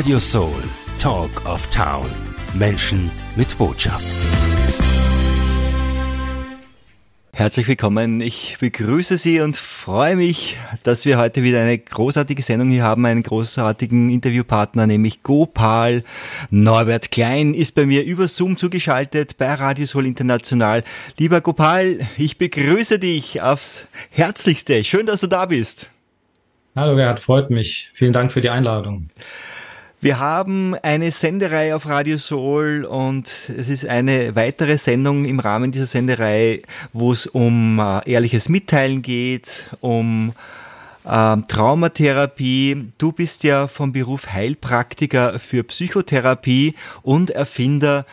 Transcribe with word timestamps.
Radio 0.00 0.18
Soul, 0.18 0.62
Talk 0.98 1.44
of 1.44 1.66
Town. 1.70 2.06
Menschen 2.54 3.10
mit 3.36 3.58
Botschaft. 3.58 4.06
Herzlich 7.34 7.68
willkommen. 7.68 8.22
Ich 8.22 8.56
begrüße 8.58 9.18
Sie 9.18 9.40
und 9.40 9.58
freue 9.58 10.16
mich, 10.16 10.56
dass 10.84 11.04
wir 11.04 11.18
heute 11.18 11.42
wieder 11.42 11.60
eine 11.60 11.76
großartige 11.76 12.40
Sendung 12.40 12.70
hier 12.70 12.82
haben, 12.82 13.04
einen 13.04 13.22
großartigen 13.22 14.08
Interviewpartner, 14.08 14.86
nämlich 14.86 15.22
Gopal 15.22 16.02
Norbert 16.48 17.10
Klein 17.10 17.52
ist 17.52 17.74
bei 17.74 17.84
mir 17.84 18.02
über 18.02 18.26
Zoom 18.26 18.56
zugeschaltet 18.56 19.36
bei 19.36 19.52
Radio 19.52 19.84
Soul 19.84 20.06
International. 20.06 20.82
Lieber 21.18 21.42
Gopal, 21.42 21.98
ich 22.16 22.38
begrüße 22.38 22.98
dich 22.98 23.42
aufs 23.42 23.86
Herzlichste. 24.10 24.82
Schön, 24.82 25.04
dass 25.04 25.20
du 25.20 25.26
da 25.26 25.44
bist. 25.44 25.90
Hallo 26.74 26.96
Gerhard, 26.96 27.20
freut 27.20 27.50
mich. 27.50 27.90
Vielen 27.92 28.14
Dank 28.14 28.32
für 28.32 28.40
die 28.40 28.48
Einladung. 28.48 29.10
Wir 30.02 30.18
haben 30.18 30.74
eine 30.76 31.10
Sendereihe 31.10 31.76
auf 31.76 31.86
Radio 31.86 32.16
Soul 32.16 32.86
und 32.86 33.26
es 33.28 33.68
ist 33.68 33.84
eine 33.84 34.34
weitere 34.34 34.78
Sendung 34.78 35.26
im 35.26 35.40
Rahmen 35.40 35.72
dieser 35.72 35.84
Sendereihe, 35.84 36.62
wo 36.94 37.12
es 37.12 37.26
um 37.26 37.78
äh, 37.78 38.10
ehrliches 38.10 38.48
Mitteilen 38.48 39.02
geht, 39.02 39.66
um 39.80 40.32
äh, 41.04 41.36
Traumatherapie. 41.46 42.92
Du 42.96 43.12
bist 43.12 43.44
ja 43.44 43.68
vom 43.68 43.92
Beruf 43.92 44.32
Heilpraktiker 44.32 45.38
für 45.38 45.64
Psychotherapie 45.64 46.76
und 47.02 47.28
Erfinder 47.28 48.06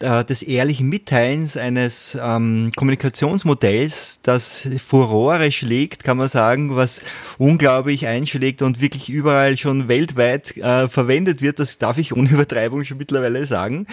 äh, 0.00 0.24
des 0.24 0.42
ehrlichen 0.42 0.88
Mitteilens 0.88 1.56
eines 1.56 2.18
ähm, 2.20 2.70
Kommunikationsmodells, 2.76 4.20
das 4.22 4.68
Furore 4.84 5.50
schlägt, 5.50 6.04
kann 6.04 6.18
man 6.18 6.28
sagen, 6.28 6.76
was 6.76 7.00
unglaublich 7.38 8.06
einschlägt 8.06 8.60
und 8.60 8.80
wirklich 8.80 9.08
überall 9.08 9.56
schon 9.56 9.88
weltweit 9.88 10.56
äh, 10.58 10.88
verwendet 10.88 11.40
wird. 11.40 11.58
Das 11.58 11.78
darf 11.78 11.96
ich 11.96 12.14
ohne 12.14 12.28
Übertreibung 12.30 12.84
schon 12.84 12.98
mittlerweile 12.98 13.46
sagen. 13.46 13.86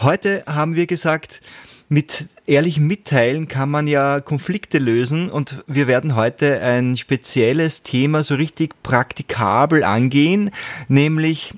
Heute 0.00 0.42
haben 0.46 0.74
wir 0.74 0.86
gesagt, 0.86 1.40
mit 1.88 2.26
ehrlichem 2.46 2.88
Mitteilen 2.88 3.46
kann 3.46 3.70
man 3.70 3.86
ja 3.86 4.20
Konflikte 4.20 4.78
lösen 4.78 5.30
und 5.30 5.62
wir 5.68 5.86
werden 5.86 6.16
heute 6.16 6.60
ein 6.60 6.96
spezielles 6.96 7.84
Thema 7.84 8.24
so 8.24 8.34
richtig 8.34 8.74
praktikabel 8.82 9.84
angehen, 9.84 10.50
nämlich 10.88 11.54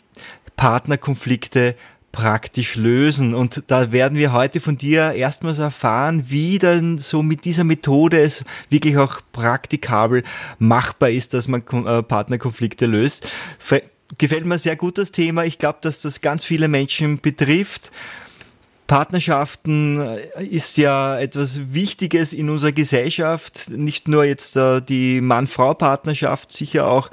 Partnerkonflikte 0.57 1.75
praktisch 2.19 2.75
lösen. 2.75 3.33
Und 3.33 3.63
da 3.69 3.93
werden 3.93 4.19
wir 4.19 4.33
heute 4.33 4.61
von 4.61 4.77
dir 4.77 5.13
erstmals 5.13 5.61
erfahren, 5.61 6.25
wie 6.27 6.59
dann 6.59 6.99
so 6.99 7.23
mit 7.23 7.45
dieser 7.45 7.63
Methode 7.63 8.19
es 8.19 8.45
wirklich 8.71 8.99
auch 8.99 9.21
praktikabel 9.31 10.25
machbar 10.59 11.11
ist, 11.11 11.33
dass 11.33 11.47
man 11.47 11.63
äh, 11.63 12.03
Partnerkonflikte 12.03 12.87
löst. 12.87 13.29
Gefällt 14.19 14.47
mir 14.47 14.59
sehr 14.59 14.75
gut 14.75 14.99
das 14.99 15.13
Thema. 15.13 15.45
Ich 15.45 15.59
glaube, 15.59 15.79
dass 15.81 16.03
das 16.03 16.21
ganz 16.21 16.45
viele 16.45 16.67
Menschen 16.67 17.21
betrifft. 17.21 17.93
Partnerschaften 18.89 20.01
äh, 20.01 20.45
ist 20.45 20.77
ja 20.77 21.21
etwas 21.21 21.73
Wichtiges 21.73 22.33
in 22.33 22.51
unserer 22.51 22.73
Gesellschaft. 22.73 23.71
Nicht 23.71 24.09
nur 24.09 24.25
jetzt 24.25 24.57
äh, 24.57 24.83
die 24.83 25.21
Mann-Frau-Partnerschaft, 25.21 26.53
sicher 26.53 26.89
auch 26.89 27.11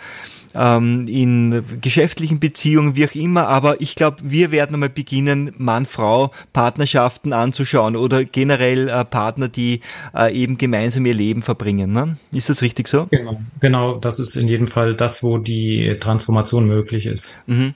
ähm, 0.55 1.07
in 1.07 1.63
geschäftlichen 1.81 2.39
Beziehungen, 2.39 2.95
wie 2.95 3.05
auch 3.05 3.15
immer. 3.15 3.47
Aber 3.47 3.81
ich 3.81 3.95
glaube, 3.95 4.17
wir 4.23 4.51
werden 4.51 4.73
einmal 4.73 4.89
beginnen, 4.89 5.53
Mann-Frau-Partnerschaften 5.57 7.33
anzuschauen 7.33 7.95
oder 7.95 8.23
generell 8.23 8.89
äh, 8.89 9.05
Partner, 9.05 9.47
die 9.47 9.81
äh, 10.15 10.33
eben 10.33 10.57
gemeinsam 10.57 11.05
ihr 11.05 11.13
Leben 11.13 11.41
verbringen. 11.41 11.91
Ne? 11.91 12.17
Ist 12.31 12.49
das 12.49 12.61
richtig 12.61 12.87
so? 12.87 13.07
Genau, 13.11 13.41
genau. 13.59 13.95
Das 13.97 14.19
ist 14.19 14.35
in 14.35 14.47
jedem 14.47 14.67
Fall 14.67 14.95
das, 14.95 15.23
wo 15.23 15.37
die 15.37 15.97
Transformation 15.99 16.65
möglich 16.65 17.05
ist. 17.05 17.39
Mhm. 17.47 17.73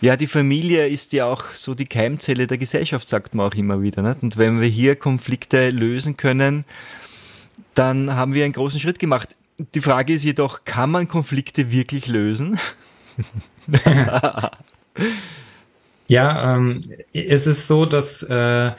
Ja, 0.00 0.16
die 0.16 0.28
Familie 0.28 0.86
ist 0.86 1.12
ja 1.12 1.26
auch 1.26 1.44
so 1.54 1.74
die 1.74 1.86
Keimzelle 1.86 2.46
der 2.46 2.56
Gesellschaft, 2.56 3.08
sagt 3.08 3.34
man 3.34 3.46
auch 3.46 3.54
immer 3.54 3.82
wieder. 3.82 4.02
Nicht? 4.02 4.22
Und 4.22 4.36
wenn 4.36 4.60
wir 4.60 4.68
hier 4.68 4.94
Konflikte 4.94 5.70
lösen 5.70 6.16
können, 6.16 6.64
dann 7.74 8.14
haben 8.14 8.34
wir 8.34 8.44
einen 8.44 8.52
großen 8.52 8.78
Schritt 8.78 8.98
gemacht. 9.00 9.30
Die 9.58 9.80
Frage 9.80 10.12
ist 10.12 10.24
jedoch, 10.24 10.64
kann 10.64 10.90
man 10.90 11.08
Konflikte 11.08 11.72
wirklich 11.72 12.06
lösen? 12.06 12.58
ja, 16.06 16.56
ähm, 16.56 16.82
es 17.12 17.46
ist 17.46 17.66
so, 17.66 17.84
dass 17.84 18.22
äh, 18.22 18.70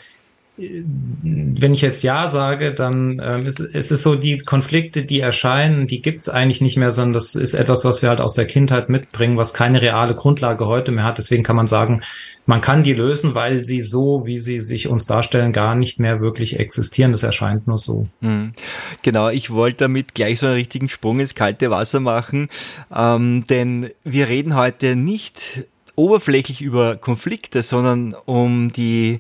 wenn 0.61 1.73
ich 1.73 1.81
jetzt 1.81 2.03
Ja 2.03 2.27
sage, 2.27 2.73
dann 2.73 3.21
ähm, 3.23 3.45
ist, 3.45 3.59
ist 3.59 3.91
es 3.91 4.03
so, 4.03 4.15
die 4.15 4.37
Konflikte, 4.39 5.03
die 5.03 5.19
erscheinen, 5.19 5.87
die 5.87 6.01
gibt 6.01 6.21
es 6.21 6.29
eigentlich 6.29 6.61
nicht 6.61 6.77
mehr, 6.77 6.91
sondern 6.91 7.13
das 7.13 7.35
ist 7.35 7.53
etwas, 7.53 7.85
was 7.85 8.01
wir 8.01 8.09
halt 8.09 8.19
aus 8.19 8.33
der 8.33 8.45
Kindheit 8.45 8.89
mitbringen, 8.89 9.37
was 9.37 9.53
keine 9.53 9.81
reale 9.81 10.15
Grundlage 10.15 10.65
heute 10.65 10.91
mehr 10.91 11.03
hat. 11.03 11.17
Deswegen 11.17 11.43
kann 11.43 11.55
man 11.55 11.67
sagen, 11.67 12.01
man 12.45 12.61
kann 12.61 12.83
die 12.83 12.93
lösen, 12.93 13.35
weil 13.35 13.63
sie 13.63 13.81
so, 13.81 14.25
wie 14.25 14.39
sie 14.39 14.59
sich 14.59 14.87
uns 14.87 15.05
darstellen, 15.05 15.53
gar 15.53 15.75
nicht 15.75 15.99
mehr 15.99 16.19
wirklich 16.19 16.59
existieren. 16.59 17.11
Das 17.11 17.23
erscheint 17.23 17.67
nur 17.67 17.77
so. 17.77 18.07
Mhm. 18.21 18.53
Genau, 19.01 19.29
ich 19.29 19.51
wollte 19.51 19.85
damit 19.85 20.15
gleich 20.15 20.39
so 20.39 20.47
einen 20.47 20.55
richtigen 20.55 20.89
Sprung 20.89 21.19
ins 21.19 21.35
kalte 21.35 21.69
Wasser 21.69 21.99
machen, 21.99 22.49
ähm, 22.93 23.45
denn 23.47 23.91
wir 24.03 24.27
reden 24.27 24.55
heute 24.55 24.95
nicht 24.95 25.67
oberflächlich 25.95 26.61
über 26.61 26.95
Konflikte, 26.95 27.61
sondern 27.61 28.15
um 28.25 28.71
die 28.71 29.19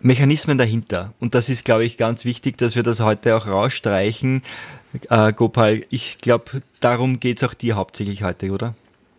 Mechanismen 0.00 0.58
dahinter. 0.58 1.12
Und 1.20 1.34
das 1.34 1.48
ist, 1.48 1.64
glaube 1.64 1.84
ich, 1.84 1.96
ganz 1.96 2.24
wichtig, 2.24 2.58
dass 2.58 2.76
wir 2.76 2.82
das 2.82 3.00
heute 3.00 3.36
auch 3.36 3.46
rausstreichen. 3.46 4.42
Äh, 5.08 5.32
Gopal, 5.32 5.82
ich 5.90 6.18
glaube, 6.18 6.62
darum 6.80 7.20
geht's 7.20 7.44
auch 7.44 7.54
dir 7.54 7.76
hauptsächlich 7.76 8.22
heute, 8.22 8.50
oder? 8.50 8.74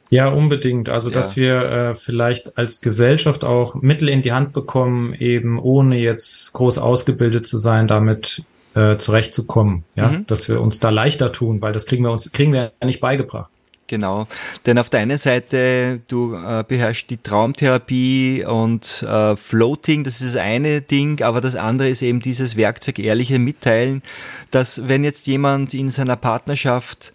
Ja, 0.10 0.28
unbedingt. 0.28 0.90
Also, 0.90 1.10
ja. 1.10 1.16
dass 1.16 1.38
wir 1.38 1.64
äh, 1.64 1.96
vielleicht 1.96 2.58
als 2.58 2.82
Gesellschaft 2.82 3.46
auch 3.46 3.76
Mittel 3.76 4.10
in 4.10 4.22
die 4.22 4.34
Hand 4.34 4.52
bekommen, 4.52 5.14
eben 5.14 5.58
ohne 5.58 5.98
jetzt 5.98 6.52
groß 6.54 6.80
ausgebildet 6.80 7.48
zu 7.48 7.58
sein, 7.58 7.88
damit 7.88 8.44
äh, 8.76 8.98
zurechtzukommen. 8.98 9.86
Ja, 9.96 10.10
mhm. 10.10 10.28
dass 10.28 10.50
wir 10.50 10.60
uns 10.60 10.80
da 10.82 10.90
leichter 10.90 11.32
tun, 11.32 11.62
weil 11.62 11.72
das 11.72 11.86
kriegen 11.86 12.04
wir 12.04 12.12
uns, 12.12 12.30
kriegen 12.32 12.52
wir 12.52 12.74
ja 12.80 12.86
nicht 12.86 13.00
beigebracht. 13.00 13.50
Genau, 13.92 14.26
denn 14.66 14.78
auf 14.78 14.90
der 14.90 15.02
einen 15.02 15.18
Seite, 15.18 16.00
du 16.08 16.34
äh, 16.34 16.64
beherrschst 16.66 17.10
die 17.10 17.18
Traumtherapie 17.18 18.46
und 18.46 19.04
äh, 19.04 19.36
Floating, 19.36 20.06
das 20.06 20.22
ist 20.22 20.34
das 20.34 20.42
eine 20.42 20.80
Ding, 20.80 21.22
aber 21.22 21.42
das 21.42 21.58
andere 21.58 21.90
ist 21.90 22.02
eben 22.02 22.22
dieses 22.22 22.56
Werkzeug 22.56 23.00
ehrliche 23.00 23.38
Mitteilen, 23.38 24.02
dass 24.50 24.88
wenn 24.88 25.04
jetzt 25.04 25.28
jemand 25.28 25.74
in 25.74 25.90
seiner 25.90 26.16
Partnerschaft 26.16 27.12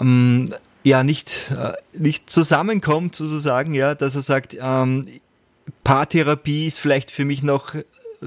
ähm, 0.00 0.46
ja 0.84 1.04
nicht, 1.04 1.52
äh, 1.54 1.74
nicht 1.92 2.30
zusammenkommt 2.30 3.14
sozusagen, 3.14 3.74
ja, 3.74 3.94
dass 3.94 4.14
er 4.14 4.22
sagt, 4.22 4.56
ähm, 4.58 5.04
Paartherapie 5.84 6.66
ist 6.66 6.78
vielleicht 6.78 7.10
für 7.10 7.26
mich 7.26 7.42
noch 7.42 7.74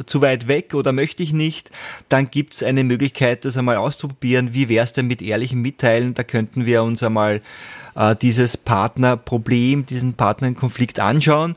zu 0.06 0.22
weit 0.22 0.48
weg 0.48 0.74
oder 0.74 0.92
möchte 0.92 1.24
ich 1.24 1.34
nicht, 1.34 1.70
dann 2.10 2.30
gibt 2.30 2.54
es 2.54 2.64
eine 2.64 2.84
Möglichkeit, 2.84 3.46
das 3.46 3.58
einmal 3.58 3.78
auszuprobieren. 3.78 4.54
Wie 4.54 4.70
wäre 4.70 4.84
es 4.84 4.94
denn 4.94 5.08
mit 5.08 5.22
ehrlichen 5.22 5.62
Mitteilen? 5.62 6.14
Da 6.14 6.24
könnten 6.24 6.66
wir 6.66 6.84
uns 6.84 7.04
einmal 7.04 7.42
äh, 7.96 8.16
dieses 8.16 8.58
Partnerproblem, 8.58 9.86
diesen 9.86 10.14
Partnerkonflikt 10.14 11.00
anschauen. 11.00 11.56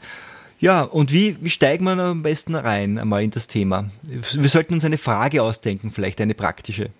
Ja, 0.61 0.83
und 0.83 1.13
wie, 1.13 1.37
wie 1.41 1.51
steigen 1.51 1.85
wir 1.85 1.99
am 1.99 2.23
besten 2.23 2.55
rein 2.55 2.99
einmal 2.99 3.25
in 3.25 3.31
das 3.31 3.49
Thema? 3.49 3.91
Wir 4.03 4.49
sollten 4.49 4.75
uns 4.75 4.85
eine 4.85 4.99
Frage 4.99 5.43
ausdenken, 5.43 5.91
vielleicht 5.91 6.21
eine 6.21 6.35
praktische. 6.35 6.91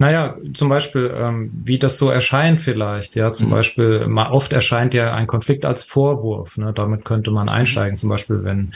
Naja, 0.00 0.34
zum 0.54 0.70
Beispiel, 0.70 1.14
ähm, 1.14 1.50
wie 1.52 1.78
das 1.78 1.98
so 1.98 2.08
erscheint 2.08 2.62
vielleicht. 2.62 3.16
Ja, 3.16 3.34
zum 3.34 3.48
mhm. 3.48 3.50
Beispiel, 3.50 4.08
oft 4.30 4.50
erscheint 4.50 4.94
ja 4.94 5.14
ein 5.14 5.26
Konflikt 5.26 5.66
als 5.66 5.82
Vorwurf. 5.82 6.56
Ne? 6.56 6.72
Damit 6.74 7.04
könnte 7.04 7.30
man 7.30 7.50
einsteigen. 7.50 7.98
Zum 7.98 8.08
Beispiel, 8.08 8.42
wenn 8.42 8.72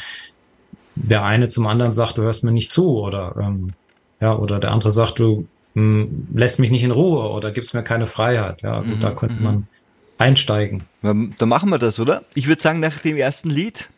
der 0.95 1.25
eine 1.25 1.49
zum 1.49 1.67
anderen 1.67 1.93
sagt, 1.93 2.19
du 2.19 2.23
hörst 2.23 2.45
mir 2.45 2.53
nicht 2.53 2.73
zu 2.73 2.99
oder 2.99 3.35
ähm, 3.41 3.69
ja, 4.21 4.37
oder 4.37 4.59
der 4.59 4.71
andere 4.71 4.91
sagt, 4.91 5.19
du 5.19 5.47
mh, 5.75 6.05
hm, 6.05 6.29
lässt 6.35 6.59
mich 6.59 6.71
nicht 6.71 6.85
in 6.85 6.91
Ruhe 6.91 7.31
oder 7.31 7.51
gibst 7.51 7.75
mir 7.75 7.83
keine 7.83 8.07
Freiheit. 8.07 8.63
Ja, 8.63 8.75
also 8.75 8.95
mhm. 8.95 9.01
da 9.01 9.11
könnte 9.11 9.43
man 9.43 9.55
mhm. 9.55 9.67
einsteigen. 10.19 10.85
Da 11.03 11.47
machen 11.47 11.71
wir 11.71 11.79
das, 11.79 11.99
oder? 11.99 12.23
Ich 12.35 12.47
würde 12.49 12.63
sagen, 12.63 12.81
nach 12.81 12.99
dem 12.99 13.17
ersten 13.17 13.51
Lied 13.51 13.91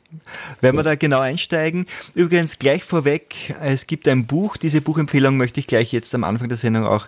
wenn 0.61 0.75
wir 0.75 0.83
da 0.83 0.95
genau 0.95 1.21
einsteigen. 1.21 1.87
Übrigens 2.15 2.59
gleich 2.59 2.85
vorweg, 2.85 3.55
es 3.61 3.87
gibt 3.87 4.09
ein 4.09 4.27
Buch, 4.27 4.57
diese 4.57 4.81
Buchempfehlung 4.81 5.37
möchte 5.37 5.61
ich 5.61 5.67
gleich 5.67 5.93
jetzt 5.93 6.15
am 6.15 6.25
Anfang 6.25 6.49
der 6.49 6.57
Sendung 6.57 6.87
auch 6.87 7.07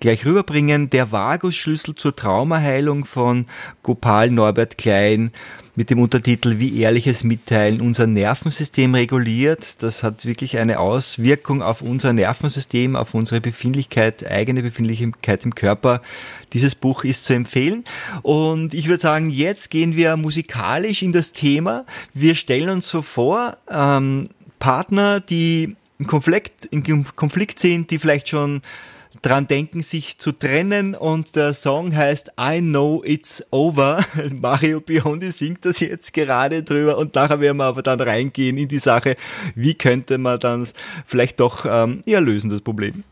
gleich 0.00 0.24
rüberbringen. 0.24 0.90
Der 0.90 1.12
Vagus-Schlüssel 1.12 1.94
zur 1.94 2.16
Traumaheilung 2.16 3.04
von 3.04 3.46
Gopal 3.82 4.30
Norbert 4.30 4.78
Klein 4.78 5.32
mit 5.78 5.90
dem 5.90 6.00
Untertitel 6.00 6.58
Wie 6.58 6.80
ehrliches 6.80 7.22
Mitteilen 7.22 7.80
unser 7.80 8.08
Nervensystem 8.08 8.96
reguliert. 8.96 9.80
Das 9.80 10.02
hat 10.02 10.26
wirklich 10.26 10.58
eine 10.58 10.80
Auswirkung 10.80 11.62
auf 11.62 11.82
unser 11.82 12.12
Nervensystem, 12.12 12.96
auf 12.96 13.14
unsere 13.14 13.40
Befindlichkeit, 13.40 14.28
eigene 14.28 14.64
Befindlichkeit 14.64 15.44
im 15.44 15.54
Körper. 15.54 16.02
Dieses 16.52 16.74
Buch 16.74 17.04
ist 17.04 17.22
zu 17.22 17.32
empfehlen. 17.32 17.84
Und 18.22 18.74
ich 18.74 18.88
würde 18.88 19.00
sagen, 19.00 19.30
jetzt 19.30 19.70
gehen 19.70 19.94
wir 19.94 20.16
musikalisch 20.16 21.02
in 21.02 21.12
das 21.12 21.32
Thema. 21.32 21.86
Wir 22.12 22.34
stellen 22.34 22.70
uns 22.70 22.88
so 22.88 23.00
vor, 23.00 23.56
ähm, 23.70 24.30
Partner, 24.58 25.20
die 25.20 25.76
im 26.00 26.08
Konflikt, 26.08 26.64
im 26.72 27.04
Konflikt 27.14 27.60
sind, 27.60 27.92
die 27.92 28.00
vielleicht 28.00 28.28
schon 28.28 28.62
dran 29.22 29.46
denken, 29.46 29.82
sich 29.82 30.18
zu 30.18 30.32
trennen 30.32 30.94
und 30.94 31.36
der 31.36 31.52
Song 31.52 31.94
heißt 31.94 32.32
I 32.40 32.60
Know 32.60 33.02
It's 33.04 33.44
Over. 33.50 34.04
Mario 34.34 34.80
Biondi 34.80 35.32
singt 35.32 35.64
das 35.64 35.80
jetzt 35.80 36.12
gerade 36.12 36.62
drüber 36.62 36.98
und 36.98 37.14
nachher 37.14 37.40
werden 37.40 37.58
wir 37.58 37.64
aber 37.64 37.82
dann 37.82 38.00
reingehen 38.00 38.58
in 38.58 38.68
die 38.68 38.78
Sache, 38.78 39.16
wie 39.54 39.74
könnte 39.74 40.18
man 40.18 40.38
dann 40.40 40.66
vielleicht 41.06 41.40
doch 41.40 41.64
ähm, 41.68 42.02
ja, 42.06 42.18
lösen, 42.18 42.50
das 42.50 42.60
Problem. 42.60 43.04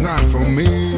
not 0.00 0.20
for 0.30 0.48
me. 0.48 0.89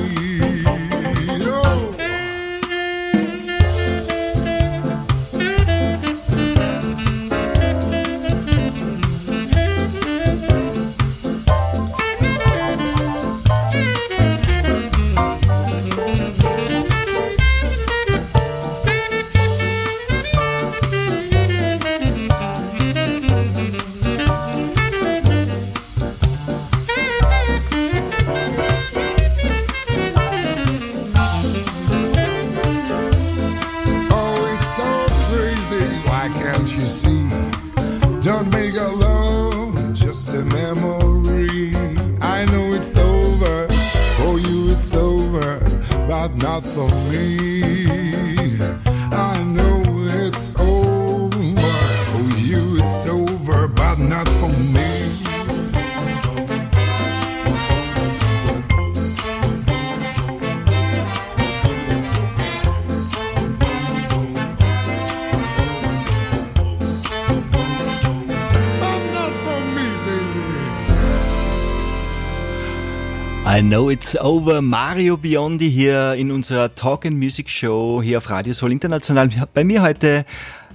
I 73.54 73.60
know 73.60 73.90
it's 73.90 74.16
over. 74.16 74.62
Mario 74.62 75.18
Biondi 75.18 75.70
hier 75.70 76.14
in 76.14 76.32
unserer 76.32 76.74
Talk 76.74 77.04
and 77.04 77.18
Music 77.18 77.50
Show 77.50 78.00
hier 78.02 78.16
auf 78.16 78.30
Radio 78.30 78.54
Soul 78.54 78.72
International. 78.72 79.28
Bei 79.52 79.62
mir 79.62 79.82
heute 79.82 80.24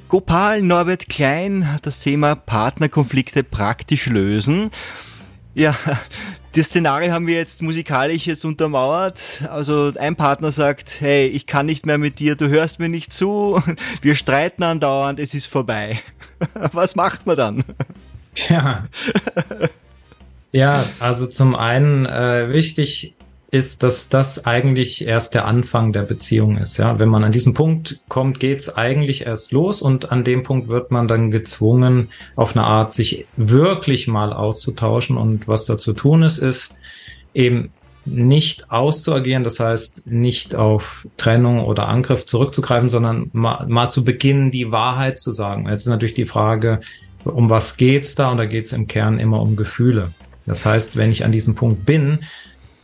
Gopal 0.09 0.61
Norbert 0.61 1.09
Klein, 1.09 1.67
das 1.81 1.97
Thema 1.97 2.35
Partnerkonflikte 2.35 3.43
praktisch 3.43 4.05
lösen. 4.05 4.69
Ja, 5.55 5.75
das 6.51 6.67
Szenario 6.67 7.11
haben 7.11 7.25
wir 7.25 7.37
jetzt 7.37 7.63
musikalisch 7.63 8.27
jetzt 8.27 8.45
untermauert. 8.45 9.41
Also 9.49 9.93
ein 9.97 10.15
Partner 10.15 10.51
sagt, 10.51 11.01
hey, 11.01 11.25
ich 11.25 11.47
kann 11.47 11.65
nicht 11.65 11.87
mehr 11.87 11.97
mit 11.97 12.19
dir, 12.19 12.35
du 12.35 12.47
hörst 12.47 12.77
mir 12.77 12.89
nicht 12.89 13.11
zu, 13.11 13.59
wir 14.03 14.13
streiten 14.13 14.61
andauernd, 14.61 15.19
es 15.19 15.33
ist 15.33 15.47
vorbei. 15.47 15.99
Was 16.53 16.95
macht 16.95 17.25
man 17.25 17.37
dann? 17.37 17.63
Ja. 18.49 18.83
Ja, 20.57 20.83
also 20.99 21.27
zum 21.27 21.53
einen 21.53 22.07
äh, 22.07 22.51
wichtig 22.51 23.13
ist, 23.51 23.83
dass 23.83 24.09
das 24.09 24.47
eigentlich 24.47 25.05
erst 25.05 25.35
der 25.35 25.45
Anfang 25.45 25.93
der 25.93 26.01
Beziehung 26.01 26.57
ist. 26.57 26.77
Ja, 26.77 26.97
wenn 26.97 27.09
man 27.09 27.23
an 27.23 27.31
diesen 27.31 27.53
Punkt 27.53 27.99
kommt, 28.09 28.39
geht's 28.39 28.75
eigentlich 28.75 29.27
erst 29.27 29.51
los 29.51 29.83
und 29.83 30.11
an 30.11 30.23
dem 30.23 30.41
Punkt 30.41 30.67
wird 30.67 30.89
man 30.89 31.07
dann 31.07 31.29
gezwungen, 31.29 32.09
auf 32.35 32.55
eine 32.55 32.65
Art 32.65 32.95
sich 32.95 33.27
wirklich 33.35 34.07
mal 34.07 34.33
auszutauschen 34.33 35.15
und 35.15 35.47
was 35.47 35.67
da 35.67 35.77
zu 35.77 35.93
tun 35.93 36.23
ist, 36.23 36.39
ist 36.39 36.73
eben 37.35 37.69
nicht 38.05 38.71
auszuagieren, 38.71 39.43
das 39.43 39.59
heißt 39.59 40.07
nicht 40.07 40.55
auf 40.55 41.07
Trennung 41.17 41.63
oder 41.63 41.87
Angriff 41.87 42.25
zurückzugreifen, 42.25 42.89
sondern 42.89 43.29
mal, 43.31 43.67
mal 43.67 43.91
zu 43.91 44.03
beginnen, 44.03 44.49
die 44.49 44.71
Wahrheit 44.71 45.19
zu 45.19 45.31
sagen. 45.33 45.69
Jetzt 45.69 45.83
ist 45.83 45.89
natürlich 45.89 46.15
die 46.15 46.25
Frage, 46.25 46.79
um 47.25 47.51
was 47.51 47.77
geht's 47.77 48.15
da? 48.15 48.31
Und 48.31 48.37
da 48.37 48.45
geht's 48.45 48.73
im 48.73 48.87
Kern 48.87 49.19
immer 49.19 49.39
um 49.39 49.55
Gefühle. 49.55 50.13
Das 50.47 50.65
heißt, 50.65 50.97
wenn 50.97 51.11
ich 51.11 51.23
an 51.23 51.31
diesem 51.31 51.53
Punkt 51.53 51.85
bin, 51.85 52.19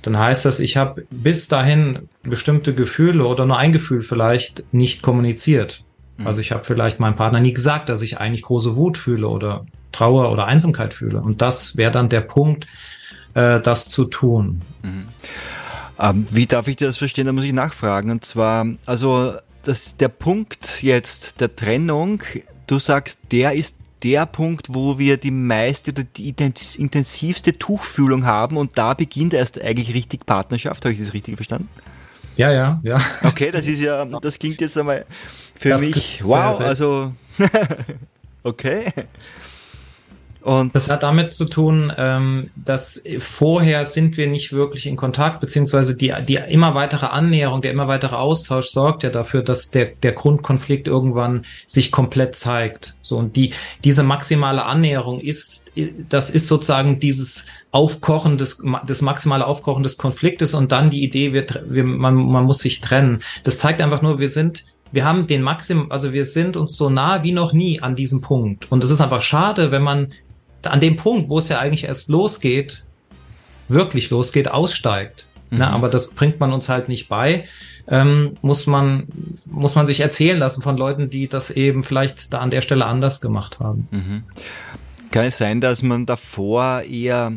dann 0.03 0.20
heißt 0.20 0.46
das, 0.46 0.60
ich 0.60 0.77
habe 0.77 1.05
bis 1.10 1.48
dahin 1.48 2.10
bestimmte 2.24 2.74
Gefühle 2.74 3.25
oder 3.25 3.46
nur 3.46 3.58
ein 3.58 3.72
Gefühl 3.72 4.01
vielleicht 4.01 4.63
nicht 4.74 5.01
kommuniziert. 5.01 5.84
Mhm. 6.17 6.27
Also 6.27 6.41
ich 6.41 6.51
habe 6.51 6.65
vielleicht 6.65 7.00
meinem 7.00 7.15
Partner 7.15 7.39
nie 7.39 7.53
gesagt, 7.53 7.89
dass 7.89 8.01
ich 8.01 8.20
eigentlich 8.20 8.43
große 8.43 8.75
Wut 8.75 8.98
fühle 8.98 9.27
oder 9.27 9.65
Trauer 9.93 10.32
oder 10.32 10.46
Einsamkeit 10.46 10.93
fühle. 10.93 11.22
Und 11.22 11.41
das 11.41 11.77
wäre 11.77 11.91
dann 11.91 12.10
der 12.10 12.22
Punkt, 12.22 12.67
äh, 13.34 13.62
das 13.62 13.88
zu 13.88 14.05
tun. 14.05 14.62
Mhm. 14.84 15.05
Ähm, 16.00 16.25
wie 16.32 16.48
darf 16.48 16.67
ich 16.67 16.75
das 16.75 16.98
verstehen? 16.98 17.25
Da 17.25 17.32
muss 17.32 17.46
ich 17.46 17.53
nachfragen. 17.53 18.12
Und 18.12 18.25
zwar, 18.25 18.67
also 18.86 19.34
das, 19.63 19.96
der 19.96 20.10
Punkt 20.10 20.84
jetzt 20.84 21.39
der 21.39 21.55
Trennung, 21.55 22.22
du 22.67 22.79
sagst, 22.79 23.20
der 23.32 23.53
ist 23.53 23.77
der 24.03 24.25
Punkt, 24.25 24.67
wo 24.74 25.00
wir 25.00 25.17
die 25.17 25.31
meiste 25.31 25.91
oder 25.91 26.03
die 26.03 26.29
intensivste 26.29 27.57
Tuchfühlung 27.57 28.25
haben 28.25 28.57
und 28.57 28.77
da 28.77 28.93
beginnt 28.93 29.33
erst 29.33 29.62
eigentlich 29.62 29.93
richtig 29.93 30.25
Partnerschaft. 30.25 30.83
Habe 30.86 30.93
ich 30.93 31.00
das 31.00 31.13
richtig 31.13 31.36
verstanden? 31.36 31.69
Ja, 32.36 32.51
ja, 32.51 32.79
ja. 32.83 33.00
Okay, 33.24 33.51
das 33.51 33.67
ist 33.67 33.81
ja, 33.81 34.05
das 34.05 34.39
klingt 34.39 34.60
jetzt 34.62 34.77
einmal 34.77 35.05
für 35.55 35.69
das 35.69 35.81
mich, 35.81 36.22
wow, 36.24 36.55
sehr, 36.57 36.75
sehr 36.75 36.88
also, 36.88 37.13
okay. 38.43 38.91
Und 40.44 40.76
das 40.76 40.92
hat 40.92 41.04
damit 41.04 41.34
zu 41.34 41.46
tun, 41.46 41.94
ähm, 41.98 42.50
dass 42.56 43.02
vorher 43.20 43.86
sind 43.86 44.18
wir 44.18 44.28
nicht 44.28 44.52
wirklich 44.52 44.86
in 44.86 44.98
Kontakt, 44.98 45.40
beziehungsweise 45.40 45.96
die, 45.96 46.14
die 46.28 46.36
immer 46.36 46.76
weitere 46.76 47.06
Annäherung, 47.06 47.62
der 47.62 47.72
immer 47.72 47.88
weitere 47.88 48.18
Austausch 48.18 48.68
sorgt 48.68 49.04
ja 49.04 49.10
dafür, 49.10 49.42
dass 49.42 49.72
der, 49.72 49.86
der 49.86 50.12
Grundkonflikt 50.12 50.88
irgendwann 50.88 51.46
sich 51.66 51.94
komplett 51.94 52.36
zeigt. 52.36 52.96
So, 53.02 53.18
und 53.18 53.38
die, 53.38 53.54
diese 53.86 54.04
maximale 54.04 54.66
Annäherung 54.66 55.22
ist, 55.22 55.72
das 56.10 56.30
ist 56.30 56.48
sozusagen 56.50 57.00
dieses 57.00 57.46
Aufkochen 57.72 58.38
des, 58.38 58.62
das 58.86 59.02
maximale 59.02 59.48
Aufkochen 59.48 59.84
des 59.84 59.98
Konfliktes 59.98 60.54
und 60.56 60.74
dann 60.74 60.90
die 60.90 61.04
Idee, 61.04 61.32
wir, 61.32 61.46
wir, 61.70 61.86
man, 61.86 62.16
man 62.16 62.44
muss 62.44 62.60
sich 62.60 62.82
trennen. 62.82 63.22
Das 63.46 63.60
zeigt 63.60 63.82
einfach 63.82 64.02
nur, 64.02 64.20
wir 64.20 64.30
sind 64.30 64.66
wir 64.94 65.06
haben 65.06 65.26
den 65.26 65.42
Maximum, 65.42 65.92
also 65.92 66.14
wir 66.14 66.24
sind 66.24 66.56
uns 66.56 66.78
so 66.78 66.88
nah 66.88 67.24
wie 67.24 67.32
noch 67.32 67.52
nie 67.52 67.82
an 67.82 67.96
diesem 67.96 68.22
Punkt. 68.22 68.72
Und 68.72 68.84
es 68.84 68.92
ist 68.92 69.02
einfach 69.02 69.24
schade, 69.24 69.72
wenn 69.72 69.82
man 69.82 70.10
an 70.67 70.79
dem 70.79 70.96
Punkt, 70.96 71.29
wo 71.29 71.39
es 71.39 71.50
ja 71.50 71.60
eigentlich 71.60 71.86
erst 71.86 72.10
losgeht, 72.10 72.86
wirklich 73.67 74.10
losgeht, 74.10 74.50
aussteigt. 74.50 75.25
Mhm. 75.50 75.58
Na, 75.60 75.70
aber 75.72 75.89
das 75.89 76.13
bringt 76.15 76.39
man 76.39 76.51
uns 76.53 76.70
halt 76.70 76.88
nicht 76.88 77.10
bei. 77.10 77.46
Ähm, 77.88 78.36
muss 78.41 78.65
man 78.65 79.08
muss 79.46 79.75
man 79.75 79.88
sich 79.88 80.00
erzählen 80.00 80.39
lassen 80.39 80.62
von 80.62 80.77
Leuten, 80.77 81.10
die 81.10 81.27
das 81.27 81.51
eben 81.51 81.84
vielleicht 81.84 82.34
da 82.34 82.39
an 82.39 82.50
der 82.50 82.62
Stelle 82.62 82.86
anders 82.86 83.20
gemacht 83.20 83.60
haben. 83.60 83.88
Mhm. 83.91 84.24
Kann 85.12 85.25
es 85.25 85.38
sein, 85.38 85.62
dass 85.62 85.84
man 85.84 86.05
davor 86.05 86.82
eher 86.82 87.34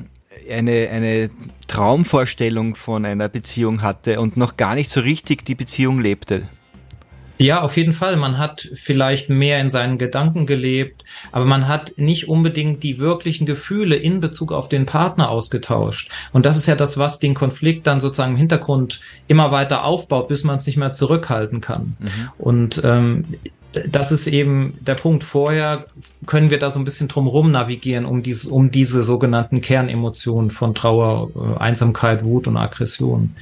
eine, 0.51 0.89
eine 0.91 1.31
Traumvorstellung 1.67 2.77
von 2.77 3.05
einer 3.05 3.29
Beziehung 3.29 3.83
hatte 3.83 4.21
und 4.21 4.37
noch 4.37 4.57
gar 4.57 4.75
nicht 4.75 4.91
so 4.91 5.01
richtig 5.01 5.45
die 5.45 5.55
Beziehung 5.55 6.01
lebte? 6.01 6.43
Ja, 7.39 7.63
auf 7.63 7.77
jeden 7.77 7.93
Fall. 7.93 8.17
Man 8.17 8.39
hat 8.39 8.69
vielleicht 8.77 9.29
mehr 9.29 9.61
in 9.61 9.69
seinen 9.71 9.99
Gedanken 9.99 10.47
gelebt, 10.47 11.05
aber 11.33 11.45
man 11.45 11.69
hat 11.69 11.95
nicht 11.97 12.29
unbedingt 12.29 12.83
die 12.83 12.99
wirklichen 12.99 13.47
Gefühle 13.47 13.97
in 13.97 14.21
Bezug 14.21 14.53
auf 14.53 14.69
den 14.69 14.87
Partner 14.87 15.29
ausgetauscht. 15.29 16.11
Und 16.33 16.47
das 16.47 16.57
ist 16.57 16.67
ja 16.67 16.77
das, 16.77 16.99
was 16.99 17.19
den 17.19 17.35
Konflikt 17.35 17.87
dann 17.87 18.01
sozusagen 18.01 18.33
im 18.33 18.39
Hintergrund 18.39 19.01
immer 19.29 19.51
weiter 19.51 19.85
aufbaut, 19.85 20.29
bis 20.29 20.45
man 20.45 20.59
es 20.59 20.67
nicht 20.67 20.79
mehr 20.79 20.93
zurückhalten 20.93 21.61
kann. 21.61 21.97
Mhm. 21.99 22.29
Und 22.39 22.81
ähm, 22.85 23.25
das 23.91 24.13
ist 24.13 24.27
eben 24.27 24.75
der 24.81 24.95
Punkt. 24.95 25.23
Vorher 25.23 25.85
können 26.25 26.51
wir 26.51 26.59
da 26.59 26.71
so 26.71 26.79
ein 26.79 26.85
bisschen 26.85 27.09
drumherum 27.09 27.51
navigieren, 27.51 28.07
um 28.07 28.23
diese, 28.23 28.49
um 28.49 28.71
diese 28.71 29.03
sogenannten 29.03 29.61
Kernemotionen 29.61 30.51
von 30.51 30.75
Trauer, 30.75 31.31
äh, 31.35 31.61
Einsamkeit, 31.61 32.25
Wut 32.25 32.47
und 32.47 32.57
Aggression. 32.57 33.35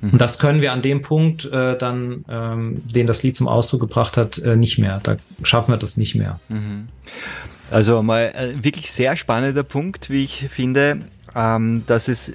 Mhm. 0.00 0.10
Und 0.10 0.20
das 0.20 0.38
können 0.38 0.60
wir 0.60 0.72
an 0.72 0.82
dem 0.82 1.02
Punkt 1.02 1.44
äh, 1.46 1.76
dann, 1.76 2.24
ähm, 2.28 2.82
den 2.86 3.06
das 3.06 3.22
Lied 3.22 3.36
zum 3.36 3.48
Ausdruck 3.48 3.80
gebracht 3.80 4.16
hat, 4.16 4.38
äh, 4.38 4.56
nicht 4.56 4.78
mehr. 4.78 5.00
Da 5.02 5.16
schaffen 5.42 5.72
wir 5.72 5.78
das 5.78 5.96
nicht 5.96 6.14
mehr. 6.14 6.40
Mhm. 6.48 6.88
Also 7.70 8.02
mal 8.02 8.32
äh, 8.34 8.64
wirklich 8.64 8.90
sehr 8.90 9.16
spannender 9.16 9.62
Punkt, 9.62 10.10
wie 10.10 10.24
ich 10.24 10.48
finde, 10.50 11.00
ähm, 11.34 11.84
dass 11.86 12.08
es, 12.08 12.32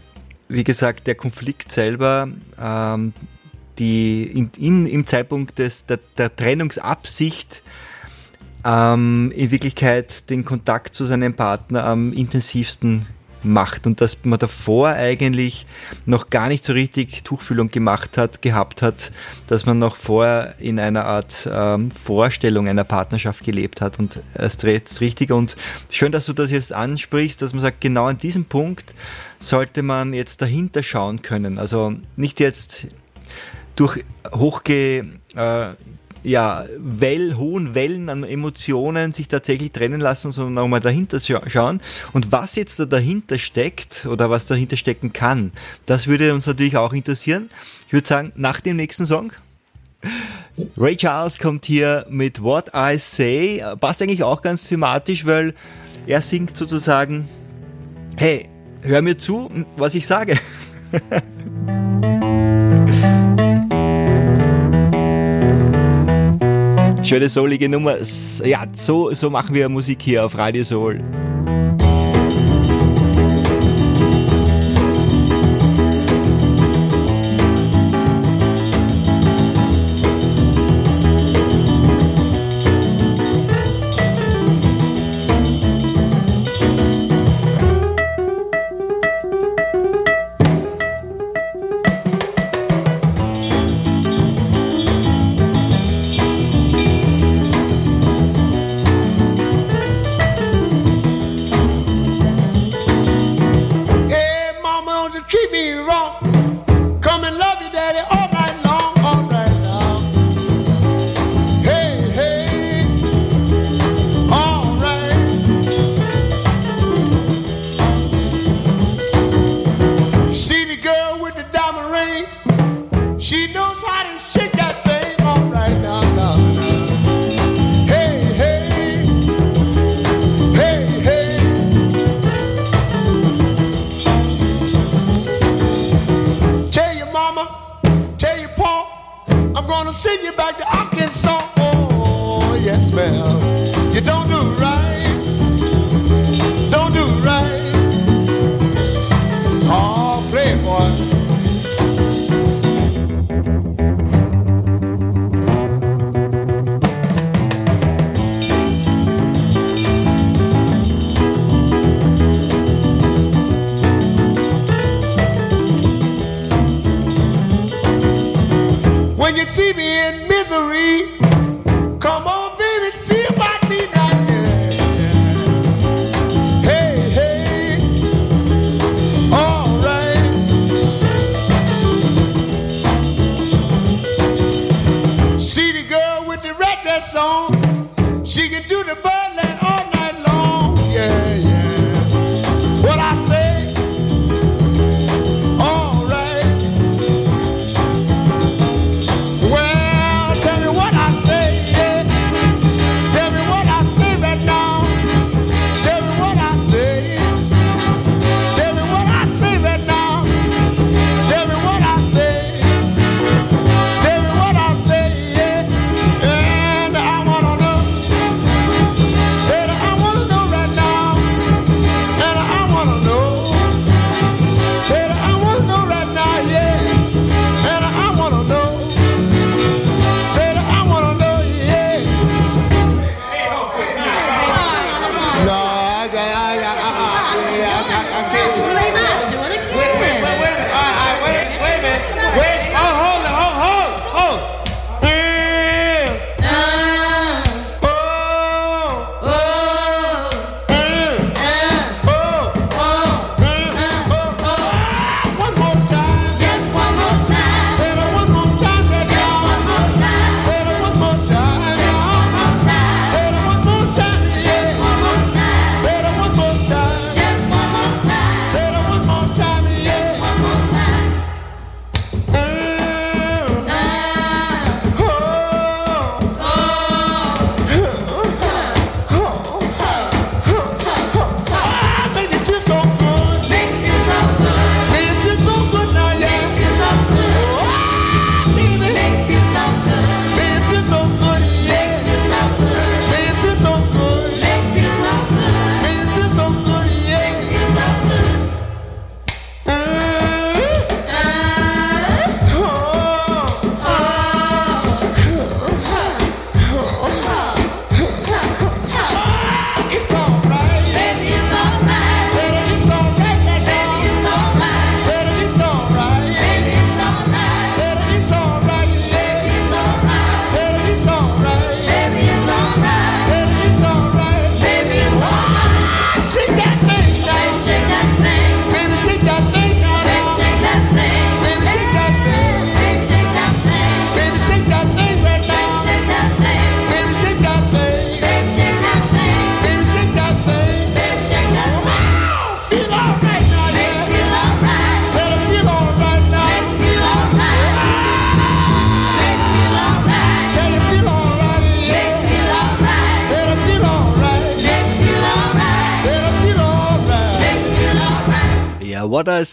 wie 0.48 0.63
gesagt, 0.63 1.08
der 1.08 1.15
Konflikt 1.15 1.72
selber 1.72 2.27
ähm, 2.62 3.13
die 3.79 4.24
in, 4.24 4.51
in, 4.58 4.86
im 4.86 5.05
Zeitpunkt 5.05 5.58
des, 5.60 5.86
der, 5.86 6.00
der 6.17 6.36
Trennungsabsicht 6.36 7.62
ähm, 8.63 9.32
in 9.36 9.51
Wirklichkeit 9.51 10.29
den 10.29 10.46
Kontakt 10.46 10.93
zu 10.93 11.05
seinem 11.05 11.34
Partner 11.34 11.86
am 11.86 12.13
intensivsten 12.13 13.05
macht 13.43 13.85
und 13.85 14.01
dass 14.01 14.23
man 14.23 14.39
davor 14.39 14.89
eigentlich 14.89 15.65
noch 16.05 16.29
gar 16.29 16.47
nicht 16.47 16.63
so 16.65 16.73
richtig 16.73 17.23
Tuchfühlung 17.23 17.69
gemacht 17.69 18.17
hat, 18.17 18.41
gehabt 18.41 18.81
hat, 18.81 19.12
dass 19.47 19.65
man 19.65 19.79
noch 19.79 19.95
vorher 19.95 20.55
in 20.59 20.79
einer 20.79 21.05
Art 21.05 21.47
ähm, 21.51 21.91
Vorstellung 21.91 22.67
einer 22.67 22.83
Partnerschaft 22.83 23.43
gelebt 23.43 23.81
hat 23.81 24.00
und 24.00 24.19
erst 24.35 24.63
jetzt 24.63 25.01
richtig 25.01 25.31
und 25.31 25.55
schön, 25.89 26.12
dass 26.12 26.25
du 26.25 26.33
das 26.33 26.51
jetzt 26.51 26.73
ansprichst, 26.73 27.41
dass 27.41 27.53
man 27.53 27.62
sagt, 27.62 27.81
genau 27.81 28.05
an 28.05 28.17
diesem 28.17 28.45
Punkt 28.45 28.93
sollte 29.39 29.83
man 29.83 30.13
jetzt 30.13 30.41
dahinter 30.41 30.83
schauen 30.83 31.21
können. 31.21 31.57
Also 31.59 31.93
nicht 32.15 32.39
jetzt 32.39 32.88
durch 33.75 34.03
hochge 34.31 35.05
äh, 35.35 35.67
ja, 36.24 36.65
well, 36.77 37.36
hohen 37.36 37.75
Wellen 37.75 38.10
an 38.10 38.24
Emotionen 38.24 39.13
sich 39.13 39.27
tatsächlich 39.27 39.72
trennen 39.72 40.01
lassen, 40.01 40.32
sondern 40.32 40.63
auch 40.63 40.68
mal 40.68 40.80
dahinter 40.80 41.20
schauen. 41.20 41.82
Und 42.13 42.32
was 42.32 42.56
jetzt 42.56 42.80
da 42.80 42.86
dahinter 42.86 43.38
steckt 43.38 44.06
oder 44.06 44.30
was 44.30 44.46
dahinter 44.46 44.77
stecken 44.77 45.13
kann, 45.13 45.51
das 45.86 46.08
würde 46.08 46.34
uns 46.34 46.48
natürlich 46.48 46.77
auch 46.77 46.94
interessieren. 46.94 47.50
Ich 47.88 47.94
würde 47.94 48.08
sagen, 48.08 48.32
nach 48.36 48.62
dem 48.62 48.77
nächsten 48.77 49.06
Song. 49.06 49.32
Ray 50.77 50.96
Charles 50.96 51.39
kommt 51.39 51.65
hier 51.65 52.06
mit 52.10 52.42
What 52.42 52.72
I 52.75 52.98
Say. 52.98 53.63
Passt 53.80 54.01
eigentlich 54.01 54.24
auch 54.24 54.42
ganz 54.42 54.68
thematisch, 54.68 55.25
weil 55.25 55.53
er 56.08 56.22
singt 56.22 56.56
sozusagen, 56.58 57.27
hey, 58.18 58.50
hör 58.82 59.01
mir 59.01 59.18
zu, 59.18 59.50
was 59.77 59.96
ich 59.96 60.06
sage. 60.06 60.38
Schöne 67.03 67.27
soulige 67.27 67.67
Nummer. 67.67 67.98
Ja, 68.45 68.65
so, 68.72 69.13
so 69.13 69.29
machen 69.29 69.53
wir 69.53 69.67
Musik 69.67 70.01
hier 70.01 70.25
auf 70.25 70.38
Radio 70.38 70.63
Soul. 70.63 71.32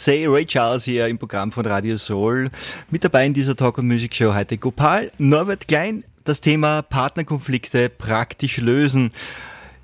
Say, 0.03 0.27
Ray 0.27 0.47
Charles 0.47 0.85
hier 0.85 1.09
im 1.09 1.19
Programm 1.19 1.53
von 1.53 1.67
Radio 1.67 1.99
Soul. 1.99 2.51
Mit 2.91 3.05
dabei 3.05 3.27
in 3.27 3.35
dieser 3.35 3.55
Talk- 3.55 3.77
und 3.77 3.87
Music 3.87 4.15
Show 4.15 4.33
heute 4.33 4.57
Gopal, 4.57 5.13
Norbert 5.19 5.69
Klein, 5.69 6.05
das 6.25 6.41
Thema 6.41 6.81
Partnerkonflikte 6.81 7.91
praktisch 7.91 8.57
lösen. 8.57 9.11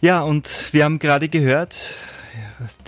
Ja, 0.01 0.23
und 0.23 0.71
wir 0.73 0.85
haben 0.85 1.01
gerade 1.01 1.29
gehört, 1.29 1.97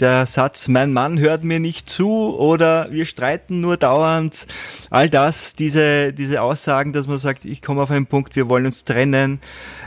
der 0.00 0.24
Satz, 0.24 0.68
mein 0.68 0.90
Mann 0.90 1.18
hört 1.18 1.44
mir 1.44 1.60
nicht 1.60 1.90
zu 1.90 2.34
oder 2.34 2.90
wir 2.92 3.04
streiten 3.04 3.60
nur 3.60 3.76
dauernd, 3.76 4.46
all 4.88 5.10
das, 5.10 5.54
diese, 5.54 6.14
diese 6.14 6.40
Aussagen, 6.40 6.94
dass 6.94 7.06
man 7.06 7.18
sagt, 7.18 7.44
ich 7.44 7.60
komme 7.60 7.82
auf 7.82 7.90
einen 7.90 8.06
Punkt, 8.06 8.36
wir 8.36 8.48
wollen 8.48 8.64
uns 8.64 8.84
trennen, 8.84 9.38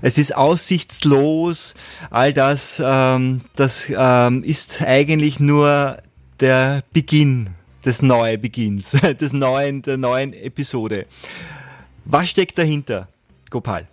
es 0.04 0.20
ist 0.20 0.38
aussichtslos, 0.38 1.74
all 2.12 2.34
das, 2.34 2.80
ähm, 2.86 3.42
das 3.56 3.88
ähm, 3.90 4.44
ist 4.44 4.84
eigentlich 4.84 5.40
nur 5.40 5.98
der 6.42 6.84
Beginn 6.92 7.52
des 7.86 8.02
neuen 8.02 8.42
Beginns, 8.42 8.92
des 9.20 9.32
neuen, 9.32 9.82
der 9.82 9.98
neuen 9.98 10.34
Episode. 10.34 11.06
Was 12.06 12.30
steckt 12.30 12.58
dahinter, 12.58 13.08
Gopal? 13.50 13.88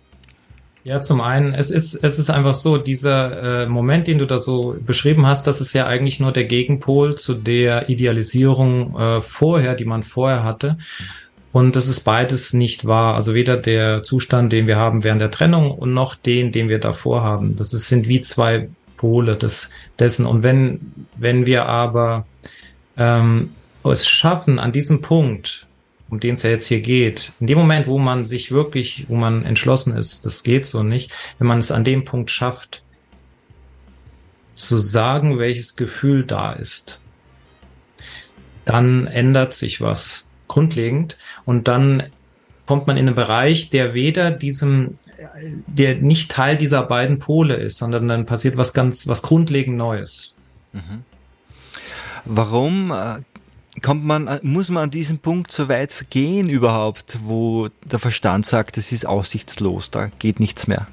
Ja, 0.83 1.01
zum 1.01 1.21
einen, 1.21 1.53
es 1.53 1.71
ist, 1.71 1.95
es 1.95 2.17
ist 2.17 2.29
einfach 2.29 2.55
so, 2.55 2.77
dieser 2.77 3.63
äh, 3.63 3.67
Moment, 3.67 4.07
den 4.07 4.17
du 4.17 4.25
da 4.25 4.39
so 4.39 4.75
beschrieben 4.83 5.27
hast, 5.27 5.45
das 5.45 5.61
ist 5.61 5.73
ja 5.73 5.85
eigentlich 5.85 6.19
nur 6.19 6.31
der 6.31 6.45
Gegenpol 6.45 7.15
zu 7.15 7.33
der 7.33 7.89
Idealisierung 7.89 8.97
äh, 8.97 9.21
vorher, 9.21 9.75
die 9.75 9.85
man 9.85 10.03
vorher 10.03 10.43
hatte. 10.43 10.77
Und 11.51 11.75
das 11.75 11.87
ist 11.87 12.01
beides 12.01 12.53
nicht 12.53 12.85
wahr. 12.85 13.15
Also 13.15 13.33
weder 13.33 13.57
der 13.57 14.03
Zustand, 14.03 14.53
den 14.53 14.67
wir 14.67 14.77
haben 14.77 15.03
während 15.03 15.21
der 15.21 15.31
Trennung 15.31 15.71
und 15.71 15.93
noch 15.93 16.15
den, 16.15 16.51
den 16.51 16.69
wir 16.69 16.79
davor 16.79 17.23
haben. 17.23 17.55
Das 17.55 17.73
ist, 17.73 17.87
sind 17.87 18.07
wie 18.07 18.21
zwei 18.21 18.69
Pole 18.97 19.35
des, 19.35 19.71
dessen. 19.97 20.25
Und 20.25 20.43
wenn, 20.43 21.07
wenn 21.17 21.45
wir 21.45 21.65
aber 21.65 22.25
ähm, 22.99 23.55
es 23.83 24.07
schaffen, 24.07 24.59
an 24.59 24.71
diesem 24.71 25.01
Punkt 25.01 25.65
um 26.09 26.19
den 26.19 26.33
es 26.33 26.43
ja 26.43 26.49
jetzt 26.49 26.67
hier 26.67 26.81
geht, 26.81 27.33
in 27.39 27.47
dem 27.47 27.57
Moment, 27.57 27.87
wo 27.87 27.97
man 27.99 28.25
sich 28.25 28.51
wirklich, 28.51 29.05
wo 29.09 29.15
man 29.15 29.45
entschlossen 29.45 29.95
ist, 29.95 30.25
das 30.25 30.43
geht 30.43 30.65
so 30.65 30.83
nicht, 30.83 31.11
wenn 31.37 31.47
man 31.47 31.59
es 31.59 31.71
an 31.71 31.83
dem 31.83 32.03
Punkt 32.03 32.31
schafft, 32.31 32.83
zu 34.55 34.77
sagen, 34.77 35.39
welches 35.39 35.75
Gefühl 35.75 36.25
da 36.25 36.51
ist, 36.53 36.99
dann 38.65 39.07
ändert 39.07 39.53
sich 39.53 39.81
was 39.81 40.27
grundlegend 40.47 41.17
und 41.45 41.67
dann 41.67 42.03
kommt 42.65 42.87
man 42.87 42.97
in 42.97 43.07
einen 43.07 43.15
Bereich, 43.15 43.69
der 43.69 43.93
weder 43.93 44.31
diesem, 44.31 44.93
der 45.67 45.95
nicht 45.95 46.29
Teil 46.31 46.57
dieser 46.57 46.83
beiden 46.83 47.19
Pole 47.19 47.55
ist, 47.55 47.77
sondern 47.77 48.07
dann 48.07 48.25
passiert 48.25 48.57
was 48.57 48.73
ganz, 48.73 49.07
was 49.07 49.21
grundlegend 49.21 49.77
Neues. 49.77 50.35
Mhm. 50.73 51.03
Warum 52.25 52.91
äh, 52.91 53.21
kommt 53.81 54.05
man, 54.05 54.39
muss 54.43 54.69
man 54.69 54.83
an 54.83 54.91
diesem 54.91 55.19
Punkt 55.19 55.51
so 55.51 55.69
weit 55.69 56.05
gehen 56.09 56.49
überhaupt, 56.49 57.19
wo 57.23 57.67
der 57.89 57.99
Verstand 57.99 58.45
sagt, 58.45 58.77
es 58.77 58.91
ist 58.91 59.05
aussichtslos, 59.05 59.91
da 59.91 60.09
geht 60.19 60.39
nichts 60.39 60.67
mehr? 60.67 60.87